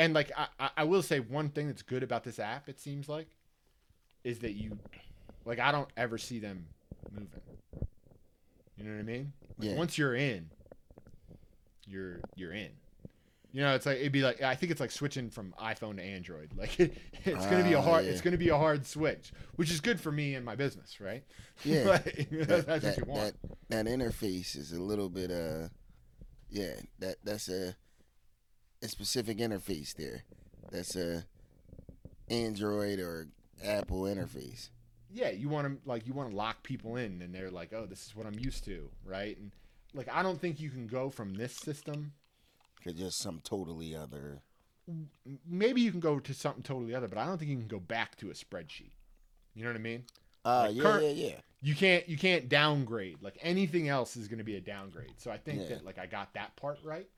[0.00, 3.06] And like I, I- will say one thing that's good about this app, it seems
[3.06, 3.28] like,
[4.24, 4.78] is that you
[5.44, 6.66] like I don't ever see them
[7.12, 7.28] moving.
[8.76, 9.32] You know what I mean?
[9.58, 9.76] Like, Yeah.
[9.76, 10.48] Once you're in,
[11.86, 12.70] you're you're in.
[13.52, 16.02] You know, it's like it'd be like I think it's like switching from iPhone to
[16.02, 16.52] Android.
[16.56, 18.12] Like it's gonna be a Ah, hard yeah.
[18.12, 21.24] it's gonna be a hard switch, which is good for me and my business, right?
[21.64, 21.84] Yeah.
[21.88, 23.36] Like, that, that's that, what you want.
[23.68, 25.68] That, that interface is a little bit uh
[26.48, 27.74] yeah that that's a
[28.82, 30.24] a specific interface there
[30.70, 31.24] that's a
[32.28, 33.28] android or
[33.64, 34.68] apple interface
[35.12, 37.84] yeah, you want to like you want to lock people in, and they're like, oh,
[37.84, 39.36] this is what I'm used to, right?
[39.36, 39.50] And
[39.92, 42.12] like I don't think you can go from this system.
[42.84, 44.42] to just some totally other
[45.44, 47.80] Maybe you can go to something totally other, but I don't think you can go
[47.80, 48.92] back to a spreadsheet.
[49.56, 50.04] You know what I mean?
[50.44, 53.16] uh Like yeah current- yeah yeah You can't you can't downgrade.
[53.20, 55.14] Like anything else is going to be a downgrade.
[55.18, 55.68] So I think Yeah.
[55.70, 57.08] that like I got that part right,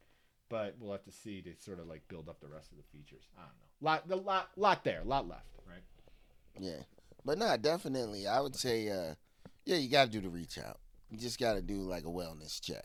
[0.53, 2.85] but we'll have to see to sort of like build up the rest of the
[2.93, 3.25] features.
[3.39, 3.89] I don't know.
[3.91, 5.83] Lot the lot lot there, lot left, right?
[6.61, 6.83] yeah
[7.25, 9.15] but nah definitely i would say uh
[9.65, 10.79] yeah you gotta do the reach out
[11.11, 12.85] you just gotta do like a wellness check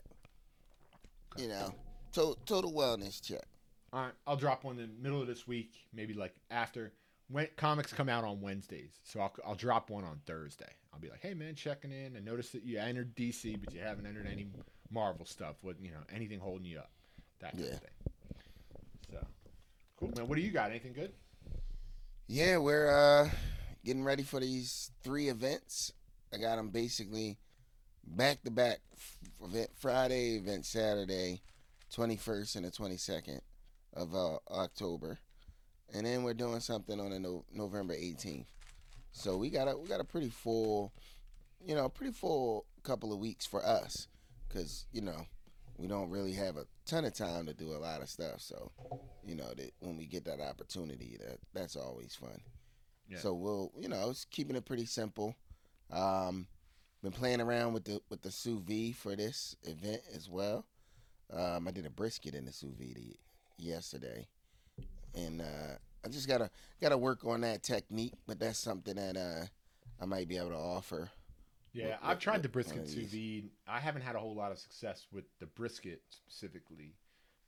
[1.36, 1.74] you know
[2.12, 3.44] to- total wellness check
[3.92, 6.92] All right, I'll drop one in the middle of this week, maybe like after
[7.28, 8.98] when comics come out on Wednesdays.
[9.02, 10.72] So I'll, I'll drop one on Thursday.
[10.94, 12.16] I'll be like, hey man, checking in.
[12.16, 14.46] I noticed that you entered DC, but you haven't entered any
[14.90, 15.56] Marvel stuff.
[15.62, 16.90] What you know, anything holding you up?
[17.40, 17.72] That kind Yeah.
[17.74, 17.90] of thing.
[19.10, 19.26] So
[19.96, 20.28] cool, man.
[20.28, 20.70] What do you got?
[20.70, 21.12] Anything good?
[22.26, 23.30] Yeah, we're uh,
[23.84, 25.92] getting ready for these three events.
[26.32, 27.38] I got them basically
[28.04, 28.80] back to back.
[29.42, 31.40] Event Friday, event Saturday,
[31.94, 33.40] 21st and the 22nd
[33.94, 35.18] of uh, October,
[35.94, 38.46] and then we're doing something on the no- November 18th.
[39.12, 40.92] So we got a we got a pretty full,
[41.64, 44.08] you know, pretty full couple of weeks for us,
[44.48, 45.24] because you know
[45.76, 48.40] we don't really have a ton of time to do a lot of stuff.
[48.40, 48.72] So
[49.24, 52.40] you know that when we get that opportunity, that that's always fun.
[53.08, 53.18] Yeah.
[53.18, 55.34] So we'll, you know, it's keeping it pretty simple.
[55.90, 56.46] Um,
[57.02, 60.64] been playing around with the with the sous vide for this event as well.
[61.32, 63.18] Um, I did a brisket in the sous vide
[63.58, 64.26] yesterday,
[65.14, 68.14] and uh, I just gotta gotta work on that technique.
[68.26, 69.46] But that's something that uh,
[70.00, 71.10] I might be able to offer.
[71.72, 73.50] Yeah, What- I've what- tried the brisket sous vide.
[73.66, 76.94] I haven't had a whole lot of success with the brisket specifically,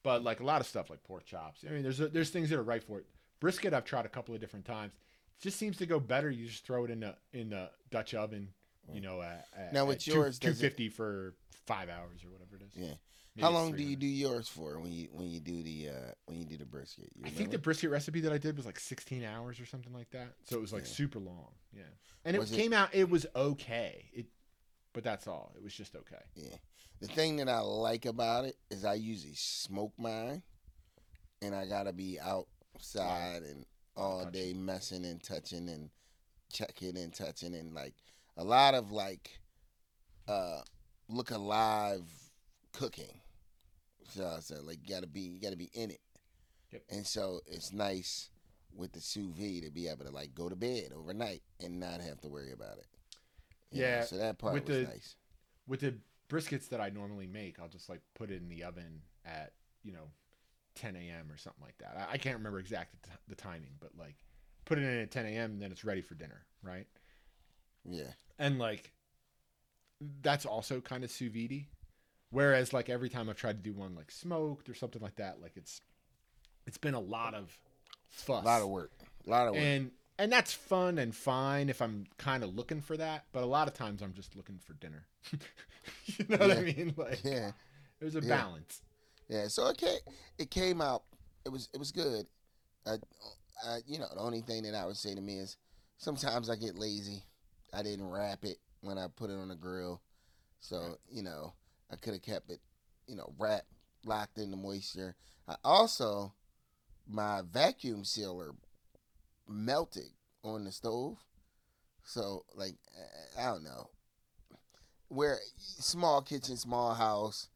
[0.02, 1.64] but like a lot of stuff like pork chops.
[1.66, 3.06] I mean, there's a, there's things that are right for it.
[3.40, 4.92] Brisket, I've tried a couple of different times.
[5.38, 6.30] It just seems to go better.
[6.30, 8.48] You just throw it in the in the Dutch oven,
[8.92, 11.35] you know, at, at, Now, with at yours, 250 for
[11.66, 12.76] five hours or whatever it is.
[12.76, 12.94] Yeah.
[13.40, 16.38] How long do you do yours for when you when you do the uh, when
[16.38, 17.09] you do the brisket?
[17.24, 20.11] I think the brisket recipe that I did was like 16 hours or something like
[20.11, 20.29] that.
[20.44, 20.88] So it was like Yeah.
[20.88, 21.53] super long.
[21.72, 21.83] Yeah,
[22.24, 22.94] and it Was it- came out.
[22.94, 24.11] It was okay.
[24.12, 24.26] It,
[24.92, 25.53] but that's all.
[25.57, 26.22] It was just okay.
[26.35, 26.57] Yeah.
[27.00, 30.42] The thing that I like about it is I usually smoke mine,
[31.40, 33.64] and I gotta be outside and
[33.96, 34.33] all Touching.
[34.33, 35.90] day messing and touching and
[36.53, 37.94] checking and touching and like
[38.37, 39.40] a lot of like
[40.29, 40.61] uh
[41.09, 42.03] look alive
[42.72, 43.20] cooking.
[44.11, 46.01] So I said like you gotta be you gotta be in it.
[46.73, 46.83] Yep.
[46.90, 48.31] And so it's nice
[48.75, 52.01] with the sous vide to be able to like go to bed overnight and not
[52.01, 52.87] have to worry about it.
[53.73, 55.16] You know, Yeah, so that part with was the- nice.
[55.66, 55.94] with the
[56.29, 59.92] briskets that I normally make, I'll just like put it in the oven at you
[59.92, 60.11] know
[60.77, 61.31] 10 a.m.
[61.33, 61.96] or something like that.
[62.09, 64.14] I, I can't remember exact the, t- the timing, but like
[64.64, 65.51] put it in at 10 a.m.
[65.53, 66.87] and then it's ready for dinner, right?
[67.85, 68.12] Yeah.
[68.38, 68.92] And like
[70.23, 71.66] that's also kind of sous vide.
[72.30, 75.40] Whereas like every time I've tried to do one like smoked or something like that,
[75.40, 75.80] like it's
[76.66, 77.56] it's been a lot of
[78.08, 78.92] fuss, A lot of work.
[79.26, 79.62] A lot of work.
[79.62, 83.24] and and that's fun and fine if I'm kind of looking for that.
[83.32, 85.06] But a lot of times I'm just looking for dinner.
[86.06, 86.94] you know what I mean?
[86.96, 87.52] Like yeah.
[87.98, 88.28] there's a Yeah.
[88.36, 88.82] balance.
[89.28, 89.98] Yeah, so it came,
[90.38, 91.04] it came out.
[91.44, 92.26] It was it was good.
[92.86, 92.96] Uh,
[93.64, 95.56] uh, you know, the only thing that I would say to me is
[95.98, 97.22] sometimes I get lazy.
[97.72, 100.00] I didn't wrap it when I put it on the grill,
[100.60, 101.52] so you know
[101.90, 102.61] I could have kept it,
[103.07, 103.66] you know, wrapped,
[104.05, 105.16] locked in the moisture.
[105.48, 106.33] I also
[107.09, 108.53] my vacuum sealer
[109.48, 110.11] melted
[110.44, 111.16] on the stove,
[112.05, 112.76] so like
[113.38, 113.90] I- don't know.
[115.09, 117.48] Where small kitchen, small house,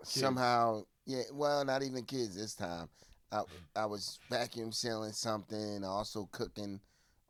[0.00, 0.20] Kids.
[0.20, 2.88] somehow yeah well not even kids this time
[3.32, 3.42] I
[3.74, 6.80] I was vacuum sealing something, also cooking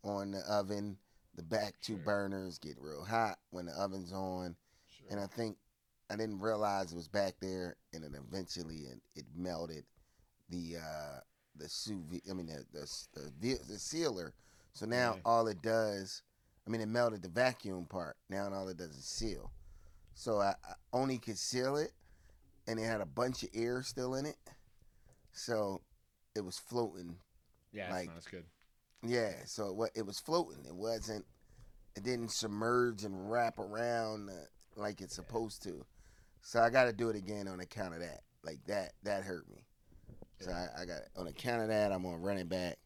[0.05, 0.99] on the oven.
[1.35, 2.03] The back two Sure.
[2.05, 5.09] burners get real hot when the oven's on, Sure.
[5.11, 5.57] and I think
[6.11, 9.85] I didn't realize it was back there, and then eventually it, it melted
[10.49, 11.21] the uh,
[11.57, 12.23] the sous vide.
[12.31, 14.35] I mean the the the, the sealer.
[14.73, 16.23] So now all it does,
[16.67, 18.17] I mean, it melted the vacuum part.
[18.29, 19.51] Now all it does is seal.
[20.15, 21.93] So I, I only could seal it,
[22.69, 24.37] and it had a bunch of air still in it.
[25.33, 25.81] So
[26.35, 27.17] it was floating.
[27.73, 28.45] yeah, like- as good.
[29.03, 30.65] Yeah, so it, it was floating.
[30.67, 31.25] It wasn't.
[31.97, 34.33] It didn't submerge and wrap around uh,
[34.75, 35.85] like it's supposed to.
[36.43, 38.21] So I got to do it again on account of that.
[38.45, 39.65] Like that, that hurt me.
[40.41, 41.91] So I, I got on account of that.
[41.93, 42.77] I'm gonna run it back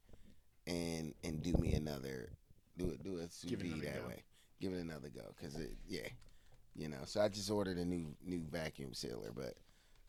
[0.66, 2.30] and and do me another.
[2.78, 3.02] Do it.
[3.02, 4.08] Do a sous vide that go.
[4.08, 4.22] way.
[4.60, 5.22] Give it another go.
[5.40, 6.06] Cause it, yeah,
[6.76, 6.98] you know.
[7.04, 9.54] So I just ordered a new new vacuum sealer, but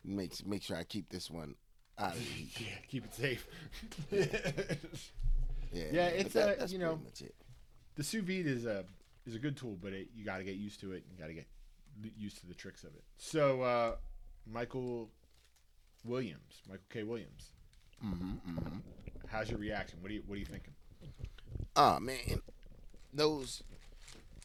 [0.04, 1.56] make make sure I keep this one
[1.98, 2.50] out of the heat.
[2.60, 3.46] Yeah, keep it safe.
[5.72, 7.34] Yeah, Yeah, but it's, that- uh, that's you know, much it.
[7.96, 8.84] the sous vide is a
[9.26, 11.04] is a good tool, but it, you got to get used to it.
[11.10, 11.46] You got to get
[12.16, 13.04] used to the tricks of it.
[13.16, 13.96] So, uh,
[14.46, 15.10] Michael
[16.04, 17.02] Williams, Michael K.
[17.02, 17.50] Williams,
[18.00, 18.78] hmm hmm
[19.28, 19.98] how's your reaction?
[20.00, 20.74] What do you what are you thinking?
[21.74, 22.42] Oh man,
[23.12, 23.62] those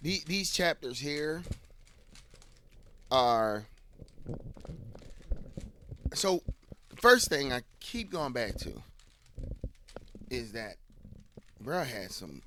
[0.01, 1.43] these, these chapters here
[3.11, 3.65] are
[6.13, 6.41] so.
[6.89, 8.81] The first thing I keep going back to
[10.31, 10.77] is that
[11.61, 12.41] bro had some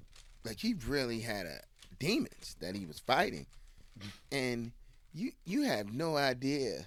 [0.44, 1.60] like he really had a
[1.98, 3.46] demons that he was fighting,
[4.32, 4.72] and
[5.12, 6.86] you you have no idea,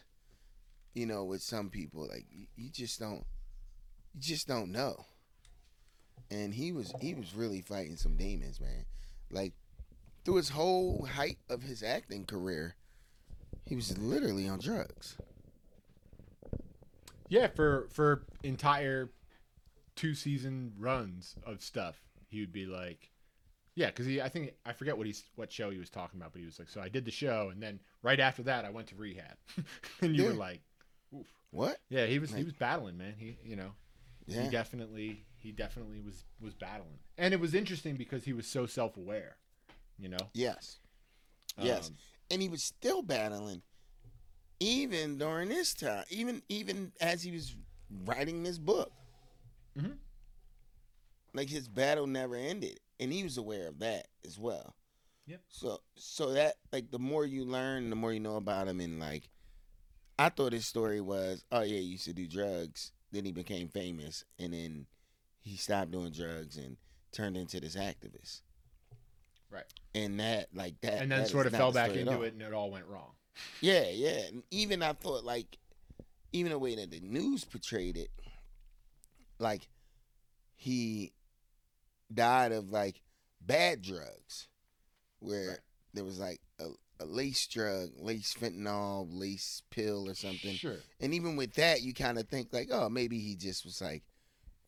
[0.93, 3.25] you know, with some people like you, you just don't
[4.13, 5.05] you just don't know
[6.33, 8.86] and he was he was really fighting some demons, man.
[9.29, 9.53] Like
[10.25, 12.75] through his whole height of his acting career,
[13.65, 15.17] he was literally on drugs.
[17.29, 19.09] Yeah, for for entire
[19.95, 23.12] two season runs of stuff, he would be like,
[23.75, 26.31] yeah, because he I think I forget what he's what show he was talking about,
[26.33, 28.69] but he was like, so I did the show, and then right after that, I
[28.69, 29.38] went to rehab,
[30.01, 30.62] and you were like,
[31.15, 31.27] oof.
[31.51, 31.77] What?
[31.89, 33.13] Yeah, he was he was battling, man.
[33.17, 33.71] He you know
[34.25, 34.43] Yeah.
[34.45, 38.65] he definitely he definitely was was battling, and it was interesting because he was so
[38.65, 39.38] self aware,
[39.99, 40.29] you know.
[40.33, 40.79] Yes.
[41.62, 41.88] Yes.
[41.89, 41.95] Um,
[42.31, 43.62] And he was still battling
[44.59, 47.55] even during this time, even even as he was
[48.05, 48.91] writing this book.
[49.77, 49.97] Mhm.
[51.34, 54.76] Like his battle never ended, and he was aware of that as well.
[55.26, 55.41] Yep.
[55.50, 59.00] So so that like the more you learn, the more you know about him, and
[59.00, 59.30] like
[60.19, 63.67] I thought his story was, oh yeah, he used to do drugs, then he became
[63.67, 64.86] famous, and then
[65.41, 66.78] he stopped doing drugs and
[67.12, 68.41] turned into this activist.
[69.50, 69.65] Right.
[69.96, 72.54] And that like that, and then that sort of fell back into it, and it
[72.54, 73.12] all went wrong.
[73.62, 74.28] Yeah, yeah.
[74.28, 75.58] And even I thought like
[76.32, 78.10] even the way that the news portrayed it,
[79.39, 79.67] like
[80.56, 81.13] he
[82.13, 83.02] died of like
[83.41, 84.47] bad drugs.
[85.19, 85.60] Where Right.
[85.93, 86.67] there was like a,
[86.99, 90.56] a lace drug, lace fentanyl, lace pill or something.
[90.56, 90.80] Sure.
[90.99, 94.04] And even with that you kinda think like, oh, maybe he just was like,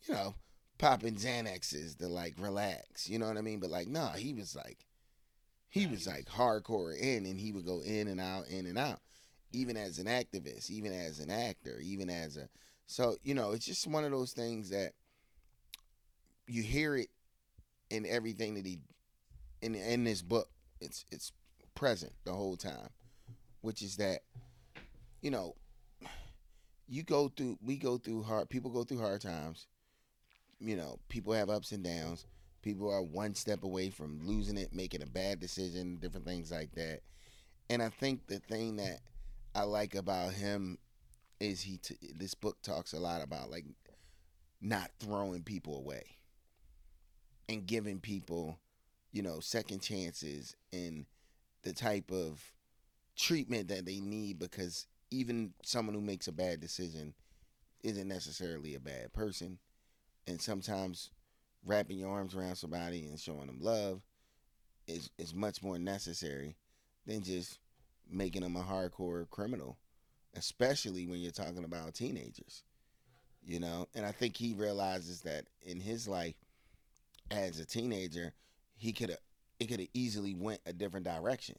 [0.07, 0.35] you know,
[0.77, 3.09] popping Xanaxes to like relax.
[3.09, 3.59] You know what I mean?
[3.59, 4.85] But like, nah, he was like
[5.67, 9.01] he was like hardcore in and he would go in and out, in and out.
[9.51, 12.47] Even as an activist, even as an actor, even as a
[12.87, 14.93] so, you know, it's just one of those things that
[16.47, 17.09] you hear it
[17.89, 18.79] in everything that he
[19.61, 20.49] in in this book.
[20.81, 21.31] It's it's
[21.73, 22.89] present the whole time.
[23.61, 24.19] Which is that,
[25.21, 25.55] you know,
[26.87, 29.67] you go through we go through hard people go through hard times.
[30.59, 32.25] You know, people have ups and downs.
[32.61, 36.71] People are one step away from losing it, making a bad decision, different things like
[36.75, 37.01] that.
[37.69, 38.99] And I think the thing that
[39.53, 40.77] I like about him
[41.39, 43.65] is he t- this book talks a lot about like
[44.61, 46.15] not throwing people away
[47.49, 48.59] and giving people,
[49.11, 51.05] you know, second chances and
[51.63, 52.53] the type of
[53.15, 57.13] treatment that they need because even someone who makes a bad decision
[57.83, 59.57] isn't necessarily a bad person.
[60.27, 61.11] And sometimes
[61.65, 64.01] wrapping your arms around somebody and showing them love
[64.87, 66.55] is is much more necessary
[67.05, 67.59] than just
[68.09, 69.77] making them a hardcore criminal,
[70.35, 72.63] especially when you're talking about teenagers.
[73.43, 76.35] You know, and I think he realizes that in his life
[77.31, 78.33] as a teenager,
[78.75, 79.19] he could have
[79.59, 81.55] it could have easily went a different direction.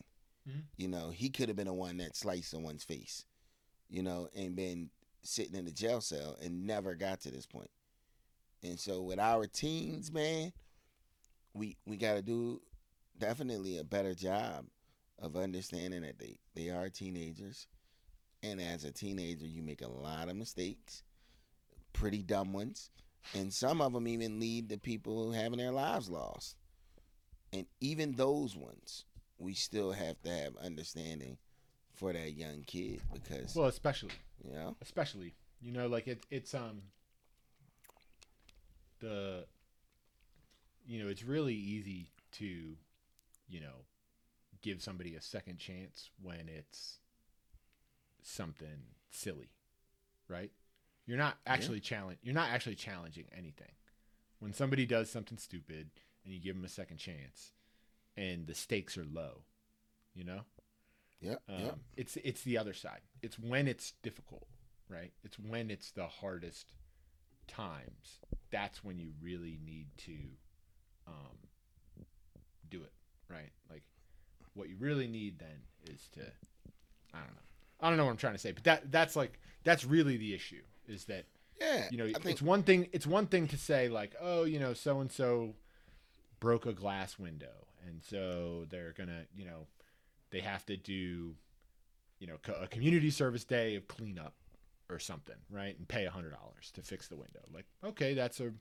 [0.46, 0.64] Mhm.
[0.76, 3.24] You know, he could have been the one that sliced someone's face,
[3.88, 4.90] you know, and been
[5.22, 7.70] sitting in the jail cell and never got to this point.
[8.62, 10.52] And so with our teens, man,
[11.54, 12.60] we we got to do
[13.18, 14.66] definitely a better job
[15.18, 17.66] of understanding that they they are teenagers,
[18.42, 21.02] and as a teenager, you make a lot of mistakes.
[21.92, 22.90] pretty dumb ones,
[23.34, 26.56] and some of them even lead to people having their lives lost.
[27.52, 29.04] And even those ones,
[29.38, 31.38] we still have to have understanding
[31.94, 34.12] for that young kid because Well, especially.
[34.44, 36.82] You know especially you know like it, it's um
[39.00, 39.44] the
[40.86, 42.76] you know it's really easy to
[43.48, 43.84] you know
[44.62, 46.98] give somebody a second chance when it's
[48.22, 49.48] something silly
[50.28, 50.52] right
[51.06, 53.72] you're not actually challenge you're not actually challenging anything
[54.40, 55.90] when somebody does something stupid
[56.24, 57.52] and you give them a second chance
[58.16, 59.42] and the stakes are low
[60.14, 60.40] you know
[61.20, 61.78] Yeah, um, yep.
[61.96, 63.00] It's it's the other side.
[63.22, 64.46] It's when it's difficult,
[64.88, 65.12] right?
[65.24, 66.72] It's when it's the hardest
[67.48, 68.20] times.
[68.50, 70.16] That's when you really need to
[71.06, 71.38] um,
[72.68, 72.92] do it,
[73.30, 73.50] right?
[73.70, 73.84] Like
[74.54, 75.62] what you really need then
[75.94, 76.20] is to
[77.14, 77.42] I don't know.
[77.80, 80.34] I don't know what I'm trying to say, but that that's like that's really the
[80.34, 81.26] issue is that
[81.60, 81.88] Yeah.
[81.90, 84.74] you know think it's one thing it's one thing to say like oh you know
[84.74, 85.54] so and so
[86.40, 89.66] broke a glass window and so they're gonna you know
[90.30, 91.34] they have to do
[92.18, 94.34] you know a community service day of cleanup
[94.90, 98.38] or something right and pay a hundred dollars to fix the window like okay that's
[98.40, 98.52] a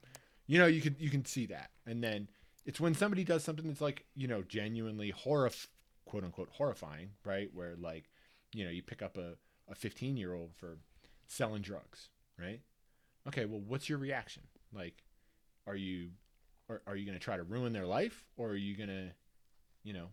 [0.48, 2.28] you know you can you can see that and then
[2.66, 5.68] it's when somebody does something that's like you know genuinely horrif-
[6.06, 8.10] quote unquote horrifying right where like
[8.54, 9.34] you know you pick up a,
[9.70, 10.78] a 15 year old for
[11.28, 12.10] selling drugs
[12.40, 12.62] right?
[13.28, 14.44] Okay well what's your reaction?
[14.74, 15.04] Like
[15.68, 16.10] are you
[16.70, 19.12] are, are you going to try to ruin their life or are you going to
[19.84, 20.08] you know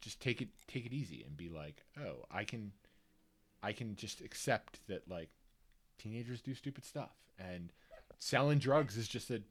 [0.00, 2.70] just take it take it easy and be like oh i can
[3.62, 5.30] i can just accept that like
[5.98, 7.72] teenagers do stupid stuff and
[8.18, 9.42] selling drugs is just a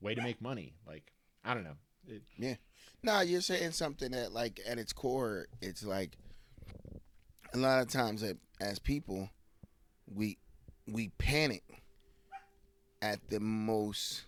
[0.00, 0.74] way to make money.
[0.86, 1.12] Like
[1.44, 1.76] i don't know.
[2.06, 2.22] It,
[3.02, 6.18] No, you're saying something that, like, at its core, it's like
[7.52, 9.30] a lot of times that as people,
[10.06, 10.38] we
[10.86, 11.62] we panic
[13.02, 14.26] at the most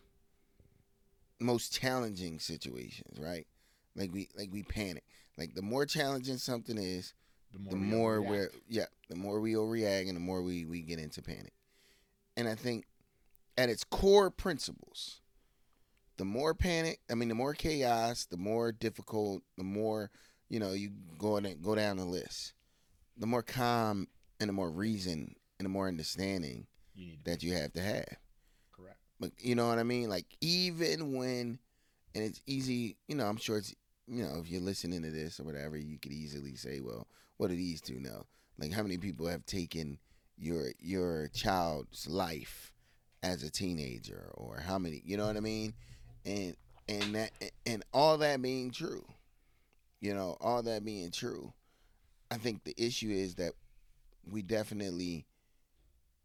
[1.38, 3.46] most challenging situations, right?
[3.94, 5.04] Like we like we panic.
[5.38, 7.12] Like the more challenging something is,
[7.52, 10.64] the more the we more we're yeah, the more we overreact and the more we
[10.64, 11.52] we get into panic.
[12.36, 12.84] And I think
[13.56, 15.20] at its core principles,
[16.18, 20.10] the more panic, I mean, the more chaos, the more difficult, the more
[20.48, 22.54] you know you go and go down the list.
[23.18, 24.08] The more calm
[24.40, 28.16] and the more reason and the more understanding you that you have to have.
[28.72, 30.08] correct But you know what I mean?
[30.08, 31.58] Like even when,
[32.14, 32.96] and it's easy.
[33.08, 33.74] You know, I'm sure it's
[34.06, 37.50] you know if you're listening to this or whatever, you could easily say, well, what
[37.50, 38.26] do these two know?
[38.58, 39.98] Like how many people have taken
[40.38, 42.72] your your child's life
[43.22, 45.02] as a teenager, or how many?
[45.04, 45.74] You know what I mean?
[46.24, 46.56] And
[46.88, 47.30] and that
[47.66, 49.04] and all that being true,
[50.00, 51.52] you know, all that being true,
[52.30, 53.52] I think the issue is that
[54.30, 55.26] we definitely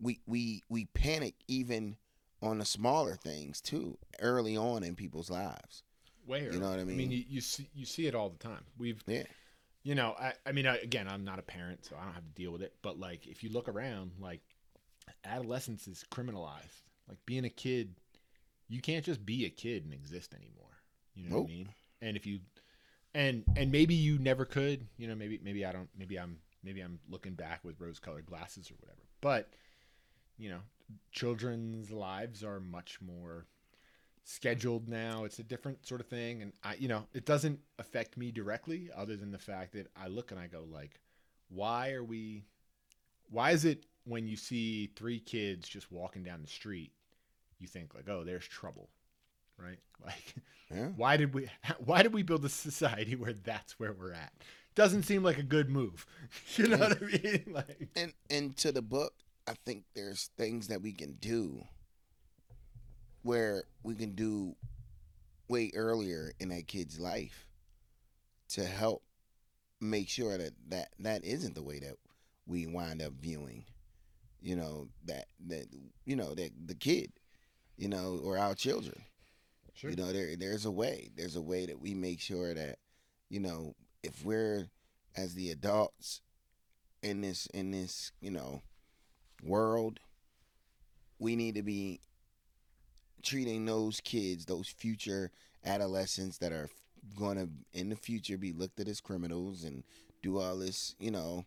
[0.02, 1.95] we we we panic even
[2.41, 5.84] on the smaller things too early on in people's lives.
[6.26, 6.95] where You know what I mean?
[6.95, 9.24] i mean you, you see you see it all the time we've Yeah.
[9.84, 12.24] you know i, I mean I, again i'm not a parent so i don't have
[12.26, 14.41] to deal with it but like if you look around like
[15.26, 17.95] adolescence is criminalized like being a kid
[18.70, 20.78] you can't just be a kid and exist anymore
[21.16, 21.70] you know what i mean
[22.02, 22.39] and if you
[23.14, 26.82] and and maybe you never could you know maybe maybe i don't maybe i'm maybe
[26.82, 29.49] i'm looking back with rose colored glasses or whatever but
[30.42, 30.60] you know
[31.12, 33.46] children's lives are much more
[34.24, 35.24] scheduled now.
[35.24, 36.42] It's a different sort of thing.
[36.42, 40.08] And i you know it doesn't affect me directly other than the fact that i
[40.08, 41.00] look and i go like
[41.50, 42.46] why are we
[43.30, 46.92] why is it when you see three kids just walking down the street
[47.60, 48.89] you think like oh there's trouble
[49.58, 49.80] right?
[50.06, 50.36] Like
[50.74, 50.88] Yeah.
[50.96, 51.48] why did we
[51.86, 54.34] why did we build a society where that's where we're at?
[54.74, 56.06] Doesn't seem like a good move.
[56.56, 57.44] You know what i mean?
[57.52, 59.14] Like And and to the book,
[59.52, 61.66] I think there's things that we can do
[63.24, 64.56] where we can do
[65.49, 67.47] way earlier in that kid's life
[68.49, 69.04] to help
[69.82, 71.95] make sure that that, that isn't the way that
[72.47, 73.66] we wind up viewing
[74.41, 75.68] you know that that
[76.06, 77.12] you know that the kid
[77.78, 79.04] you know or our children
[79.74, 81.10] sure You know, there there's a way.
[81.16, 82.78] There's a way that we make sure that,
[83.30, 84.70] you know, if we're
[85.16, 86.22] as the adults
[87.02, 88.62] in this in this, you know,
[89.44, 90.00] world,
[91.20, 92.00] we need to be
[93.24, 95.32] treating those kids, those future
[95.66, 96.70] adolescents that are
[97.16, 99.84] going to in the future be looked at as criminals and
[100.22, 101.46] do all this, you know,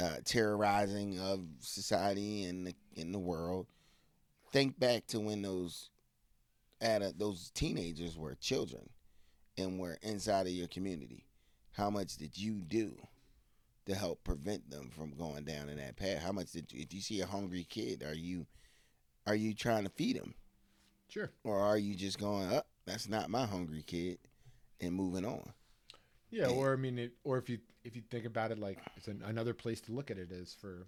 [0.00, 3.66] uh, terrorizing of society and the, in the world.
[4.52, 5.90] Think back to when those
[6.80, 8.88] at those teenagers were children
[9.56, 11.24] and were inside of your community.
[11.72, 12.96] How much did you do
[13.86, 16.22] to help prevent them from going down in that path?
[16.22, 18.46] How much did you, if you see a hungry kid, are you
[19.26, 20.34] are you trying to feed them,
[21.08, 21.30] Sure.
[21.44, 22.66] or are you just going up?
[22.86, 24.18] that's not my hungry kid,
[24.80, 25.52] and moving on.
[26.30, 26.54] Yeah, Yeah.
[26.54, 29.22] or I mean, it, or if you if you think about it, like it's an,
[29.24, 30.86] another place to look at it is for,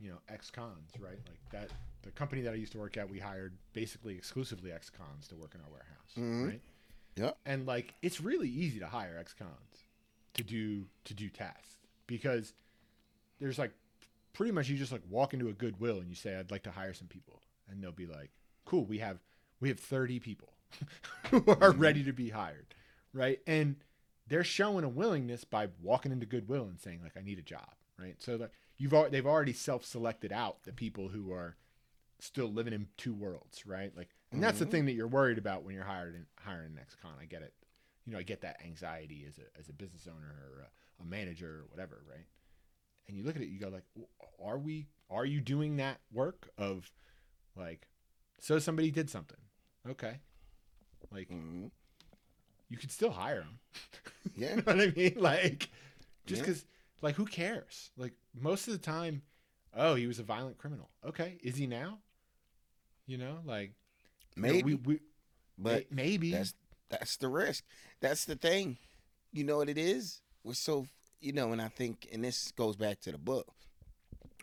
[0.00, 1.18] you know, ex-cons, right?
[1.28, 1.70] Like that,
[2.02, 5.54] the company that I used to work at, we hired basically exclusively ex-cons to work
[5.54, 6.46] in our warehouse, Mhm.
[6.48, 6.60] right?
[7.16, 7.38] Yep.
[7.46, 9.84] And like, it's really easy to hire ex-cons
[10.34, 11.75] to do to do tasks
[12.06, 12.52] because
[13.40, 13.72] there's like
[14.32, 16.70] pretty much you just like walk into a Goodwill and you say, "I'd like to
[16.70, 18.30] hire some people," and they'll be like,
[18.64, 19.18] "Cool, we have
[19.60, 20.52] we have 30 people
[21.30, 22.74] who are ready to be hired,"
[23.12, 23.40] right?
[23.46, 23.76] And
[24.28, 27.74] they're showing a willingness by walking into Goodwill and saying like I need a job,
[27.98, 28.16] right?
[28.18, 31.56] So like you've al- they've already self-selected out the people who are
[32.18, 33.94] still living in two worlds, right?
[33.96, 34.70] Like and that's the Mhm.
[34.70, 37.12] thing that you're worried about when you're hired in, hiring an ex-con.
[37.20, 37.54] I get it.
[38.04, 40.68] You know, I get that anxiety as a as a business owner or a,
[41.00, 42.26] a manager or whatever, right?
[43.08, 43.84] And you look at it, you go like,
[44.42, 46.90] are we are you doing that work of
[47.56, 47.88] like
[48.40, 49.38] so somebody did something.
[49.88, 50.20] Okay.
[51.12, 51.66] Like hmm
[52.68, 53.58] you could still hire them.
[54.34, 54.50] Yeah.
[54.50, 55.14] you know what I mean?
[55.20, 55.68] Like,
[56.26, 56.46] just Yeah.
[56.46, 56.64] because,
[57.02, 57.90] like, who cares?
[57.96, 59.22] Like, most of the time,
[59.74, 60.90] oh, he was a violent criminal.
[61.06, 62.00] Okay, is he now?
[63.06, 63.72] You know, like,
[64.36, 65.00] you know, Maybe, we, we
[65.58, 66.54] but maybe that's
[66.90, 67.64] that's the risk.
[68.00, 68.78] That's the thing.
[69.32, 70.20] You know what it is?
[70.46, 70.86] We're so
[71.20, 73.48] you know, and I think, and this goes back to the book,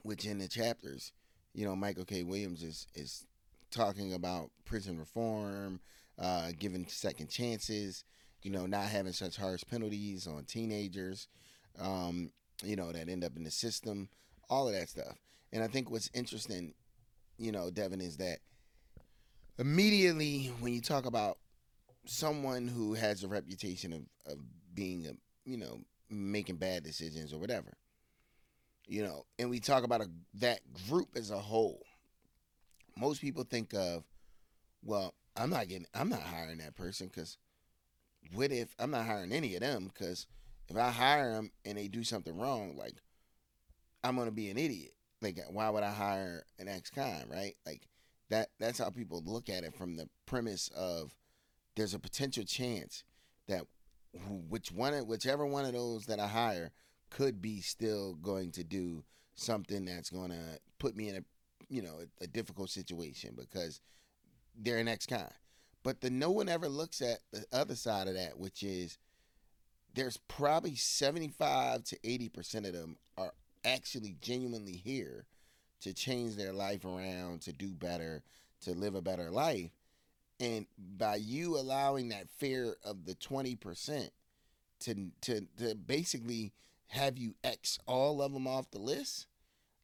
[0.01, 1.13] which in the chapters,
[1.53, 2.23] you know, Michael K.
[2.23, 3.25] Williams is is
[3.71, 5.79] talking about prison reform,
[6.19, 8.03] uh, giving second chances,
[8.41, 11.29] you know, not having such harsh penalties on teenagers,
[11.79, 12.31] um,
[12.65, 14.09] you know, that end up in the system,
[14.49, 15.15] all of that stuff.
[15.53, 16.73] And I think what's interesting,
[17.37, 18.39] you know, Devin, is that
[19.57, 21.37] immediately when you talk about
[22.05, 24.39] someone who has a reputation of, of
[24.75, 25.11] being a
[25.45, 25.79] you know
[26.13, 27.73] making bad decisions or whatever.
[28.87, 30.59] You know and we talk about a, that
[30.89, 31.81] group as a whole.
[32.97, 34.03] Most people think of
[34.83, 37.37] well i'm not getting i'm not hiring that person because
[38.33, 40.27] what if i'm not hiring any of them because
[40.69, 42.95] if i hire them and they do something wrong like
[44.03, 44.93] i'm gonna be an idiot.
[45.21, 47.55] Like why would i hire an ex-con right?
[47.65, 47.87] Like
[48.29, 51.15] that that's how people look at it from the premise of
[51.75, 53.03] there's a potential chance
[53.47, 53.65] that
[54.49, 56.71] which one of- whichever one of those that I hire
[57.09, 59.03] could be still going to do
[59.35, 61.23] something that's going to put me in a
[61.69, 63.81] you know a, a difficult situation because
[64.55, 65.31] they're an ex-con.
[65.81, 68.97] But the no one ever looks at the other side of that, which is
[69.95, 73.33] there's probably 75 to 80 percent of them are
[73.65, 75.25] actually genuinely here
[75.81, 78.23] to change their life around, to do better,
[78.61, 79.71] to live a better life.
[80.43, 84.09] And by you allowing that fear of the 20%
[84.81, 86.51] to, to, to basically
[86.87, 89.27] have you X all of them off the list,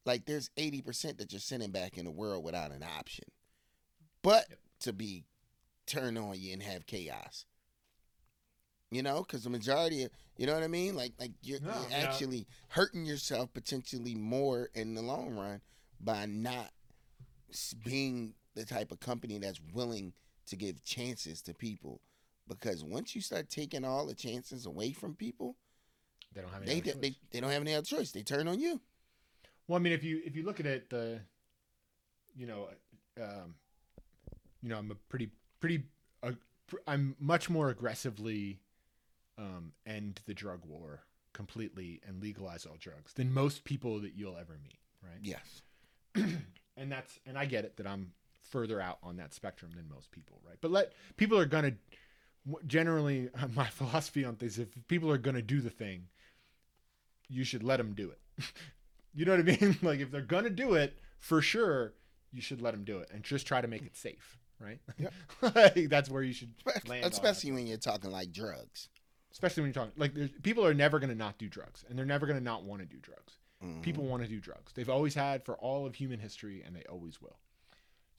[0.04, 3.24] like there's 80% that you're sending back in the world without an option.
[4.20, 4.58] But Yep.
[4.80, 5.24] to be
[5.86, 7.46] turned on you and have chaos.
[8.90, 10.94] You know, because the majority of, you know what I mean?
[10.94, 15.62] Like, like you're, No, you're actually hurting yourself potentially more in the long run
[15.98, 16.70] by not
[17.82, 20.12] being the type of company that's willing
[20.46, 22.00] to give chances to people.
[22.48, 25.56] Because once you start taking all the chances away from people,
[26.34, 28.10] they don't have any they, other they they don't have any other choice.
[28.12, 28.80] They turn on you.
[29.68, 31.20] Well, I mean, if you if you look at it, the,
[32.34, 32.68] you know,
[33.20, 33.54] um,
[34.62, 35.30] you know, I'm a pretty
[35.60, 35.84] pretty,
[36.22, 36.32] uh,
[36.66, 38.60] pr- I'm much more aggressively,
[39.38, 44.36] um, end the drug war completely and legalize all drugs than most people that you'll
[44.36, 45.20] ever meet, right?
[45.22, 45.62] Yes.
[46.76, 48.12] and that's and I get it that I'm
[48.50, 50.58] further out on that spectrum than most people, right?
[50.60, 51.72] But let people are gonna
[52.66, 56.06] generally my philosophy on things if people are gonna do the thing,
[57.28, 58.44] you should let them do it.
[59.14, 59.76] you know what I mean?
[59.82, 61.94] Like if they're gonna do it for sure,
[62.32, 64.78] you should let them do it and just try to make it safe, right?
[64.98, 65.12] Yep.
[65.54, 66.52] like, that's where you should
[66.86, 68.88] land Especially when you're talking like drugs.
[69.32, 72.06] especially when you're talking like there's, people are never to not do drugs and they're
[72.06, 73.82] never to not want to do drugs Mhm.
[73.82, 76.82] people want to do drugs they've always had for all of human history and they
[76.84, 77.38] always will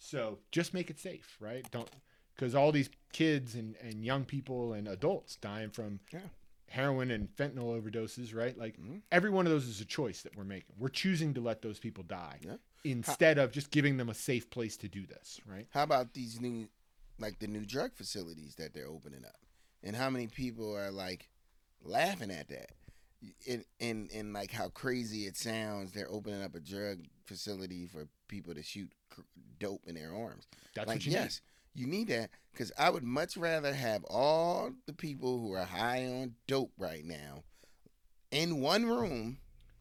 [0.03, 1.89] so just make it safe right don't
[2.35, 6.19] because all these kids and, and young people and adults dying from Yeah.
[6.69, 9.01] heroin and fentanyl overdoses right like Mhm.
[9.11, 11.77] every one of those is a choice that we're making we're choosing to let those
[11.79, 12.57] people die Yeah.
[12.83, 16.41] instead of just giving them a safe place to do this right How about these
[16.41, 16.67] new,
[17.19, 19.39] like the new drug facilities that they're opening up,
[19.83, 21.29] and how many people are like
[21.83, 22.71] laughing at that,
[23.47, 25.91] and and and like how crazy it sounds.
[25.91, 29.21] They're opening up a drug facility for people to shoot cr-
[29.59, 30.47] dope in their arms.
[30.75, 31.41] that's like what you yes,
[31.75, 36.05] you need that because I would much rather have all the people who are high
[36.07, 37.43] on dope right now
[38.31, 39.37] in one room,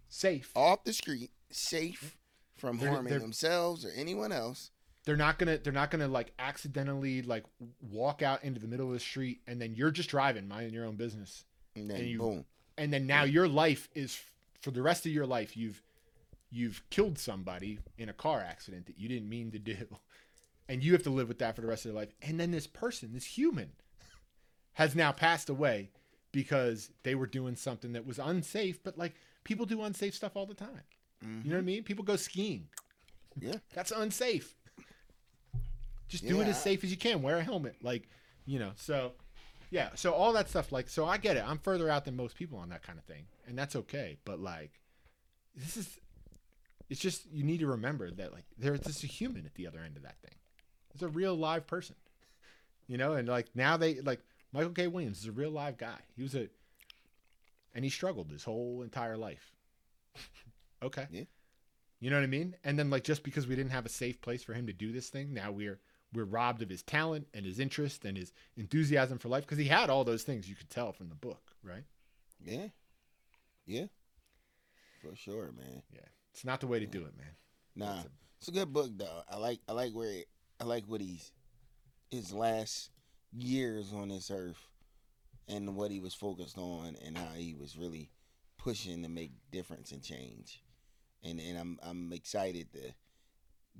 [0.08, 2.16] safe off the street, safe
[2.56, 4.70] from They're- harming they're- themselves or anyone else,
[5.04, 7.44] they're not gonna they're not gonna like accidentally like
[7.80, 10.84] walk out into the middle of the street and then you're just driving minding your
[10.84, 12.44] own business And then And you- boom.
[12.78, 14.20] And then now your life is
[14.60, 15.82] for the rest of your life you've
[16.50, 19.76] you've killed somebody in a car accident that you didn't mean to do.
[20.68, 22.12] And you have to live with that for the rest of your life.
[22.22, 23.72] And then this person this human
[24.74, 25.90] has now passed away
[26.30, 30.46] because they were doing something that was unsafe but like people do unsafe stuff all
[30.46, 30.82] the time.
[31.22, 31.66] You know what i mm-hmm.
[31.66, 31.82] mean?
[31.82, 32.68] People go skiing.
[33.40, 33.56] Yeah.
[33.74, 34.54] that's unsafe.
[36.06, 37.20] Just do it as safe as you can.
[37.20, 38.08] Wear a helmet like
[38.46, 39.14] you know so
[39.70, 41.44] yeah, so all that stuff, like, so I get it.
[41.46, 44.18] I'm further out than most people on that kind of thing, and that's okay.
[44.24, 44.80] But like,
[45.54, 45.98] this is,
[46.88, 49.78] it's just you need to remember that like there's just a human at the other
[49.78, 50.34] end of that thing.
[50.92, 51.94] It's a real live person,
[52.88, 53.12] you know.
[53.12, 54.20] And like now they like
[54.52, 54.88] Michael K.
[54.88, 55.98] Williams is a real live guy.
[56.16, 56.48] He was a,
[57.72, 59.52] and he struggled his whole entire life.
[60.82, 61.06] okay.
[61.12, 61.24] Yeah.
[62.00, 62.56] You know what I mean?
[62.64, 64.90] And then like just because we didn't have a safe place for him to do
[64.90, 65.78] this thing, now we're
[66.12, 69.66] we're robbed of his talent and his interest and his enthusiasm for life because he
[69.66, 71.84] had all those things you could tell from the book, right?
[72.44, 72.66] Yeah.
[73.66, 73.86] Yeah.
[75.02, 75.82] For sure, man.
[75.92, 76.00] Yeah,
[76.32, 77.34] it's not the way to do it, man.
[77.76, 79.22] Nah, It's a- it's a good book though.
[79.28, 80.24] I like I like where
[80.60, 81.30] I like what he's
[82.10, 82.90] his last
[83.32, 84.68] years on this earth
[85.46, 88.10] and what he was focused on and how he was really
[88.58, 90.62] pushing to make difference and change.
[91.22, 92.92] And and I'm I'm excited to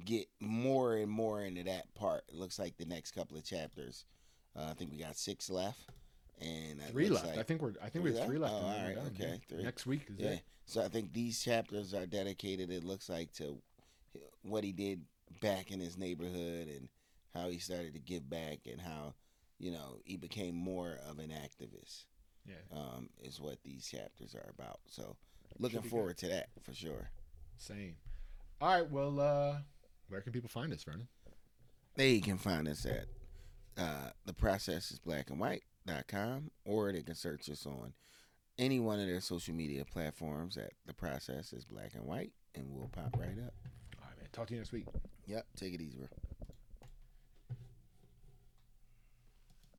[0.04, 2.24] get more and more into that part.
[2.28, 4.04] It looks like the next couple of chapters.
[4.56, 5.80] Uh, I think we got six left.
[6.40, 7.26] And Three left.
[7.26, 7.74] like- I think we're.
[7.82, 8.54] I think we Three have three left?
[8.54, 9.62] Oh, all right, okay, three.
[9.62, 10.30] Next week is Yeah.
[10.30, 10.42] it.
[10.64, 12.70] So I think these chapters are dedicated.
[12.70, 13.60] It looks like to
[14.42, 15.04] what he did
[15.42, 16.88] back in his neighborhood and
[17.34, 19.14] how he started to give back and how
[19.58, 22.06] you know he became more of an activist.
[22.46, 22.54] Yeah.
[22.72, 24.80] Um, is what these chapters are about.
[24.86, 25.16] So
[25.58, 25.90] looking be good.
[25.90, 27.10] forward to that for sure.
[27.58, 27.96] Same.
[28.62, 28.90] All right.
[28.90, 29.58] Well, uh,
[30.10, 31.08] where can people find us, Vernon?
[31.96, 33.06] They can find us at
[33.78, 37.92] uh, the process is black and white.com or they can search us on
[38.58, 42.66] any one of their social media platforms at the process is black and white and
[42.68, 43.54] we'll pop right up.
[43.98, 44.28] All right, man.
[44.32, 44.86] Talk to you next week.
[45.26, 46.08] Yep, take it easy, bro.